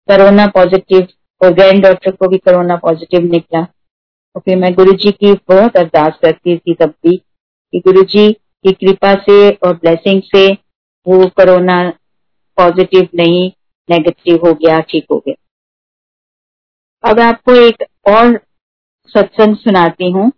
कोरोना 0.09 0.46
पॉजिटिव 0.55 1.07
और 1.40 1.52
ग्रैंड 1.55 1.83
डॉक्टर 1.83 2.11
को 2.12 2.29
भी 2.29 2.38
कोरोना 2.38 2.76
पॉजिटिव 2.76 3.31
निकला। 3.33 3.62
तो 3.62 4.40
फिर 4.40 4.57
मैं 4.57 4.72
गुरु 4.74 4.92
जी 4.94 5.11
की 5.12 5.33
बहुत 5.48 5.76
अरदास 5.76 6.18
करती 6.22 6.57
थी 6.59 6.74
तब 6.74 6.94
भी 7.05 7.16
कि 7.16 7.79
गुरु 7.81 8.02
जी 8.05 8.31
की 8.33 8.72
कृपा 8.74 9.14
से 9.20 9.50
और 9.50 9.74
ब्लेसिंग 9.74 10.22
से 10.26 10.46
वो 11.07 11.26
कोरोना 11.31 11.79
पॉजिटिव 12.59 13.09
नहीं 13.14 13.50
नेगेटिव 13.88 14.46
हो 14.46 14.52
गया, 14.55 14.79
ठीक 14.81 15.07
हो 15.11 15.18
गया। 15.18 15.35
अब 17.05 17.20
आपको 17.20 17.55
एक 17.57 17.83
और 18.09 18.38
सत्संग 19.08 19.56
सुनाती 19.56 20.10
हूँ 20.10 20.30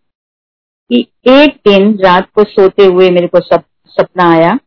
कि 0.90 1.00
एक 1.28 1.56
दिन 1.68 1.92
रात 1.98 2.30
को 2.34 2.44
सोते 2.44 2.84
हुए 2.84 3.08
मेरे 3.10 3.26
को 3.26 3.40
सप, 3.40 3.64
सपना 3.96 4.30
आया 4.30 4.58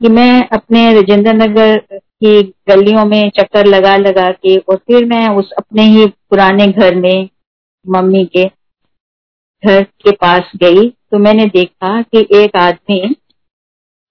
कि 0.00 0.08
मैं 0.08 0.48
अपने 0.48 0.92
राजेंद्र 0.94 1.32
नगर 1.32 1.78
की 1.92 2.42
गलियों 2.68 3.04
में 3.04 3.30
चक्कर 3.30 3.66
लगा 3.66 3.96
लगा 3.96 4.30
के 4.32 4.56
और 4.56 4.76
फिर 4.76 5.04
मैं 5.04 5.28
उस 5.28 5.50
अपने 5.52 5.82
ही 5.86 6.06
पुराने 6.30 6.66
घर 6.66 6.94
में 6.94 7.28
मम्मी 7.86 8.24
के 8.26 8.44
घर 9.62 9.82
के 9.82 10.12
पास 10.12 10.50
गई। 10.56 10.88
तो 10.88 11.18
मैंने 11.18 11.46
देखा 11.46 12.00
कि 12.02 12.26
एक 12.34 12.56
आदमी 12.56 13.00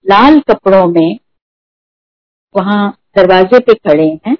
लाल 0.05 0.39
कपड़ों 0.39 0.85
में 0.87 1.17
वहाँ 2.55 2.89
दरवाजे 3.17 3.59
पे 3.59 3.73
खड़े 3.73 4.07
हैं 4.27 4.37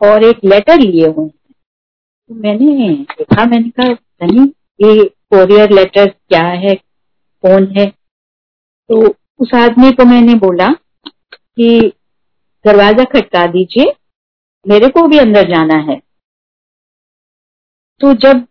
और 0.00 0.24
एक 0.24 0.44
लेटर 0.44 0.80
लिए 0.80 1.06
हुए 1.08 1.26
हैं। 1.26 1.45
तो 2.30 2.34
मैंने 2.34 2.88
देखा, 3.10 3.44
मैंने 3.44 3.68
कहा 3.70 3.92
नहीं, 4.22 4.46
ये 4.80 5.04
कोरियर 5.32 5.72
लेटर 5.72 6.06
क्या 6.06 6.46
है, 6.62 6.74
कौन 7.44 7.66
है? 7.76 7.86
तो 7.86 9.14
उस 9.40 9.54
आदमी 9.54 9.90
को 9.92 10.04
मैंने 10.04 10.34
बोला 10.36 10.68
कि, 10.68 11.92
दरवाज़ा 12.64 13.04
खटका 13.04 13.46
दीजिए, 13.46 13.92
मेरे 14.66 14.88
को 14.88 15.06
भी 15.08 15.18
अंदर 15.18 15.48
जाना 15.48 15.76
है। 15.82 16.00
तो 18.00 18.12
जब 18.16 18.46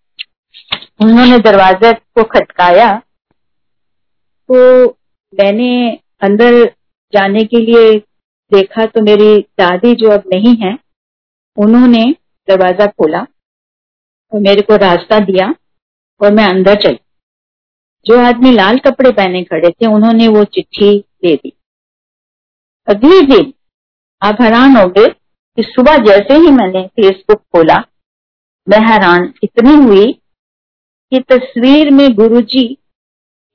उन्होंने 1.01 1.37
दरवाज़ा 1.41 1.91
को 1.91 2.23
खटकाया 2.23 2.91
तो 4.49 4.85
मैंने 5.33 5.69
अंदर 6.21 6.63
जाने 7.13 7.43
के 7.43 7.59
लिए 7.59 7.97
देखा 8.51 8.85
तो 8.85 9.01
मेरी 9.01 9.39
दादी 9.59 9.93
जो 9.95 10.09
अब 10.11 10.23
नहीं 10.33 10.55
है, 10.57 10.77
उन्होंने 11.57 12.03
दरवाज़ा 12.47 12.85
खोला। 12.87 13.25
और 14.31 14.39
मेरे 14.39 14.61
को 14.61 14.75
रास्ता 14.75 15.19
दिया 15.19 15.53
और 16.21 16.33
मैं 16.33 16.45
अंदर 16.45 16.75
चली। 16.75 16.99
जो 18.05 18.19
आदमी 18.19 18.51
लाल 18.51 18.77
कपड़े 18.77 19.11
पहने 19.11 19.43
खड़े 19.43 19.69
थे, 19.69 19.85
उन्होंने 19.87 20.27
वो 20.27 20.43
चिट्ठी 20.43 20.97
दे 20.99 21.35
दी। 21.35 21.51
अगले 22.87 23.21
दिन 23.21 23.53
आप 24.21 24.41
हैरान 24.41 24.75
हो 24.77 24.87
गए 24.89 25.07
कि 25.57 25.63
सुबह 25.63 25.97
जैसे 25.97 26.37
ही 26.37 26.51
मैंने 26.51 26.85
फेसबुक 26.87 27.39
खोला, 27.39 27.77
मैं 28.67 28.79
हैरान 28.87 29.33
इतनी 29.43 29.75
हुई 29.75 30.11
कि 31.11 31.19
तस्वीर 31.19 31.91
में 31.91 32.09
गुरुजी 32.13 32.65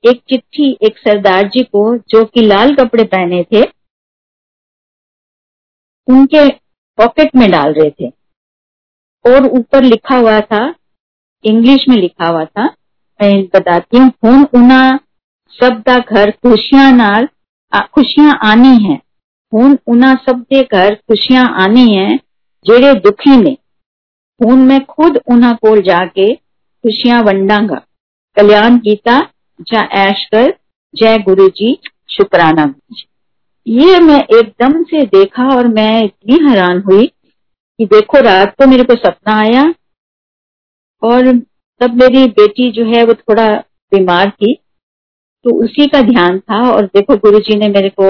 एक 0.03 0.21
चिट्ठी 0.29 0.71
एक 0.81 0.97
सरदार 0.97 1.47
जी 1.47 1.63
को, 1.63 1.97
जो 1.97 2.23
कि 2.25 2.41
लाल 2.41 2.75
कपड़े 2.75 3.03
पहने 3.03 3.43
थे, 3.43 3.61
उनके 6.07 6.47
पॉकेट 6.97 7.35
में 7.35 7.49
डाल 7.51 7.73
रहे 7.73 7.89
थे। 7.91 8.20
और 9.25 9.45
ऊपर 9.45 9.83
लिखा 9.83 10.15
हुआ 10.15 10.39
था, 10.41 10.73
इंग्लिश 11.45 11.85
में 11.89 11.95
लिखा 11.97 12.27
हुआ 12.27 12.45
था, 12.45 12.65
मैं 13.19 13.43
बताती 13.45 13.97
हूँ 13.97 14.11
हूँ 14.25 14.47
उना 14.53 14.99
सब 15.59 15.83
दा 15.87 15.97
घर 15.99 16.31
खुशियाँ 16.31 16.91
नाल 16.91 17.27
खुशियाँ 17.93 18.39
आनी 18.43 18.77
है। 18.83 18.99
हूँ 19.53 19.77
उना 19.87 20.13
सब 20.15 20.45
दे 20.49 20.63
घर 20.63 20.95
खुशियाँ 20.95 21.45
आनी 21.63 21.95
है, 21.95 22.17
जेड़े 22.65 22.93
दुखी 22.93 23.37
ने। 23.37 23.57
हूँ 24.39 24.55
मैं 24.57 24.85
खुद 24.85 25.19
उन्हा 25.27 25.53
कोल 25.53 25.81
जाके 25.81 26.33
खुशियाँ 26.35 27.21
वंडांगा। 27.23 27.81
कल्याण 28.37 28.77
गीता, 28.77 29.19
जा 29.61 29.81
ऐश 29.81 30.25
कर, 30.25 30.53
जय 30.95 31.17
गुरु 31.17 31.47
जी 31.49 31.77
शुक्राना। 32.09 32.73
ये 33.67 33.99
मैं 33.99 34.19
एकदम 34.19 34.83
से 34.83 35.05
देखा 35.05 35.55
और 35.55 35.67
मैं 35.67 36.03
इतनी 36.03 36.49
हैरान 36.49 36.81
हुई 36.81 37.11
कि 37.81 37.85
देखो 37.85 38.19
रात 38.19 38.53
को 38.57 38.65
मेरे 38.67 38.83
को 38.83 38.95
सपना 38.95 39.35
आया 39.39 39.63
और 41.01 41.31
तब 41.81 41.93
मेरी 41.93 42.25
बेटी 42.31 42.71
जो 42.71 42.85
है 42.85 43.03
वो 43.03 43.13
थोड़ा 43.13 43.55
बीमार 43.91 44.29
थी 44.29 44.53
तो 45.45 45.53
उसी 45.63 45.87
का 45.87 46.01
ध्यान 46.01 46.39
था 46.39 46.59
और 46.71 46.85
देखो 46.85 47.15
गुरुजी 47.15 47.55
ने 47.55 47.67
मेरे 47.67 47.89
को 47.89 48.09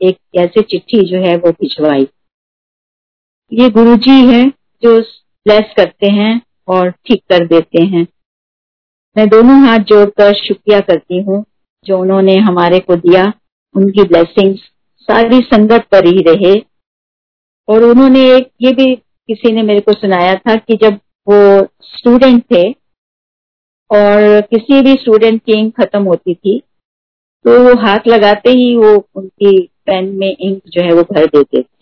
एक 0.00 0.18
ऐसे 0.36 0.62
चिट्ठी 0.62 1.00
जो 1.06 1.18
है 1.18 1.34
वो 1.36 1.50
भिजवाई। 1.50 2.06
ये 3.52 3.68
गुरुजी 3.70 4.18
है 4.26 4.44
जो 4.82 5.00
ब्लेस 5.00 5.72
करते 5.76 6.12
हैं 6.12 6.40
और 6.68 6.90
ठीक 6.90 7.22
कर 7.30 7.46
देते 7.46 7.84
हैं। 7.84 8.06
मैं 9.16 9.28
दोनों 9.28 9.58
हाथ 9.66 9.78
जोड़कर 9.78 10.32
शुक्रिया 10.34 10.80
करती 10.80 11.22
हूँ 11.22 11.44
जो 11.86 11.98
उन्होंने 11.98 12.36
हमारे 12.36 12.78
को 12.78 12.96
दिया, 12.96 13.32
उनकी 13.74 14.04
ब्लेसिंग्स 14.04 14.60
सारी 15.08 15.40
संगत 15.40 15.88
पर 15.92 16.06
ही 16.06 16.22
रहे। 16.28 16.54
और 17.68 17.82
उन्होंने 17.82 18.20
एक 18.36 18.50
ये 18.62 18.72
भी 18.72 18.94
किसी 19.28 19.52
ने 19.52 19.62
मेरे 19.62 19.80
को 19.80 19.92
सुनाया 19.92 20.34
था 20.36 20.54
कि 20.56 20.76
जब 20.82 20.94
वो 21.26 21.38
स्टूडेंट 21.88 22.42
थे 22.44 22.62
और 23.90 24.40
किसी 24.50 24.80
भी 24.82 24.94
स्टूडेंट 24.94 25.40
की 25.42 25.52
इंक 25.52 25.74
खत्म 25.80 26.02
होती 26.02 26.34
थी 26.34 26.58
तो 27.44 27.62
वो 27.64 27.74
हाथ 27.80 28.06
लगाते 28.08 28.50
ही 28.50 28.76
वो 28.76 28.92
उनकी 29.14 29.58
पेन 29.86 30.08
में 30.18 30.30
इंक 30.30 30.62
जो 30.66 30.82
है 30.82 30.92
वो 30.92 31.02
भर 31.04 31.26
देते 31.26 31.60
थे। 31.60 31.76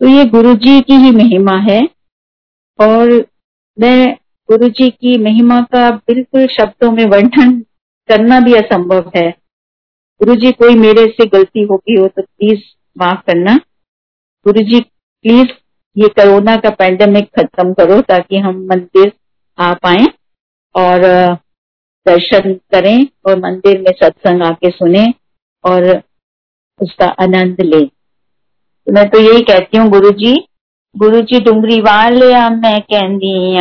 तो 0.00 0.08
ये 0.08 0.24
गुरुजी 0.24 0.80
की 0.80 0.94
ही 0.96 1.10
महिमा 1.10 1.56
है 1.62 1.80
और 2.78 3.10
मैं 3.78 4.14
गुरु 4.48 4.68
जी 4.68 4.88
की 4.90 5.16
महिमा 5.18 5.60
का 5.72 5.90
बिल्कुल 5.90 6.46
शब्दों 6.50 6.90
में 6.92 7.04
वर्णन 7.06 7.60
करना 8.08 8.40
भी 8.40 8.54
असंभव 8.54 9.10
है। 9.16 9.28
गुरु 10.20 10.34
जी 10.34 10.52
कोई 10.52 10.74
मेरे 10.74 11.06
से 11.10 11.26
गलती 11.28 11.62
होगी 11.62 12.00
हो 12.00 12.06
तो 12.08 12.22
प्लीज़ 12.22 12.62
माफ़ 12.96 13.20
करना। 13.26 13.56
गुरु 14.46 14.62
जी 14.62 14.80
प्लीज़ 14.80 15.52
ये 16.00 16.08
कोरोना 16.10 16.56
का 16.56 16.70
पैंडेमिक 16.78 17.28
खत्म 17.38 17.72
करो 17.72 18.00
ताकि 18.08 18.38
हम 18.38 18.66
मंदिर 18.70 19.12
आ 19.58 19.72
पाए 19.82 20.04
और 20.74 21.02
दर्शन 22.06 22.52
करें 22.72 23.06
और 23.26 23.38
मंदिर 23.38 23.80
में 23.80 23.92
सत्संग 23.92 24.42
आके 24.42 24.70
सुने 24.70 25.06
और 25.64 25.88
उसका 26.80 27.06
आनंद 27.22 27.60
ले। 27.62 27.80
तो 27.80 28.92
मैं 28.92 29.08
तो 29.10 29.20
यही 29.20 29.42
कहती 29.42 29.78
हूँ 29.78 29.88
गुरु 29.90 30.10
जी 30.20 30.34
गुरु 30.94 31.20
जी 31.22 31.40
डूंगरी 31.40 31.80
वाले 31.80 32.28
मैं 32.50 32.80
कहती 32.82 33.58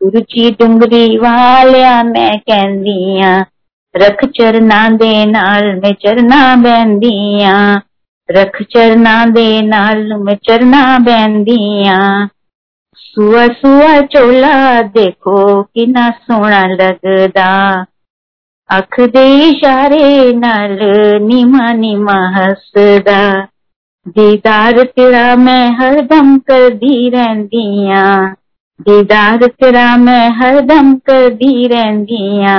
गुरु 0.00 0.20
जी 0.30 0.50
डूंगरी 0.50 1.16
वालिया 1.18 2.02
मैं 2.02 2.38
कहती 2.40 3.20
रख 3.94 4.24
चरना 4.36 4.88
दे 4.96 5.24
नाल 5.26 5.64
मैं 5.76 5.92
चरना 6.02 6.40
बहदिया। 6.56 7.56
रख 8.28 8.62
चरना 8.62 9.24
दे 9.26 9.62
नाल 9.62 10.12
मैं 10.14 10.36
चरना 10.44 10.98
बहदिया 10.98 11.98
सुआ 12.96 13.46
सुआ 13.48 14.00
चोला 14.00 14.82
देखो 14.82 15.62
किना 15.62 16.08
सोना 16.10 16.66
लगदा। 16.66 17.52
अख 18.70 19.00
दे 19.00 19.24
इशारे 19.48 20.32
नाल 20.32 20.78
नीमा 21.22 21.72
नीमा 21.72 22.18
हसदा। 22.36 23.22
दीदार 24.08 24.82
तेरा 24.82 25.36
मैं 25.36 25.70
हरदम 25.70 26.36
कर 26.38 26.68
दी 26.74 27.08
रहंदिया 27.08 28.04
दीदार 28.80 29.46
तेरा 29.60 29.96
मैं 29.96 30.28
हरदम 30.30 30.94
करदी 31.06 31.66
रहंदिया 31.68 32.56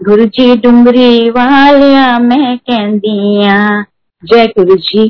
गुरु 0.00 0.24
जी 0.26 0.54
डुंगरी 0.56 1.30
वालिया 1.30 2.18
मैं 2.18 2.56
कहदिया 2.58 3.84
जय 4.24 4.46
गुरु 4.48 4.76
जी 4.76 5.08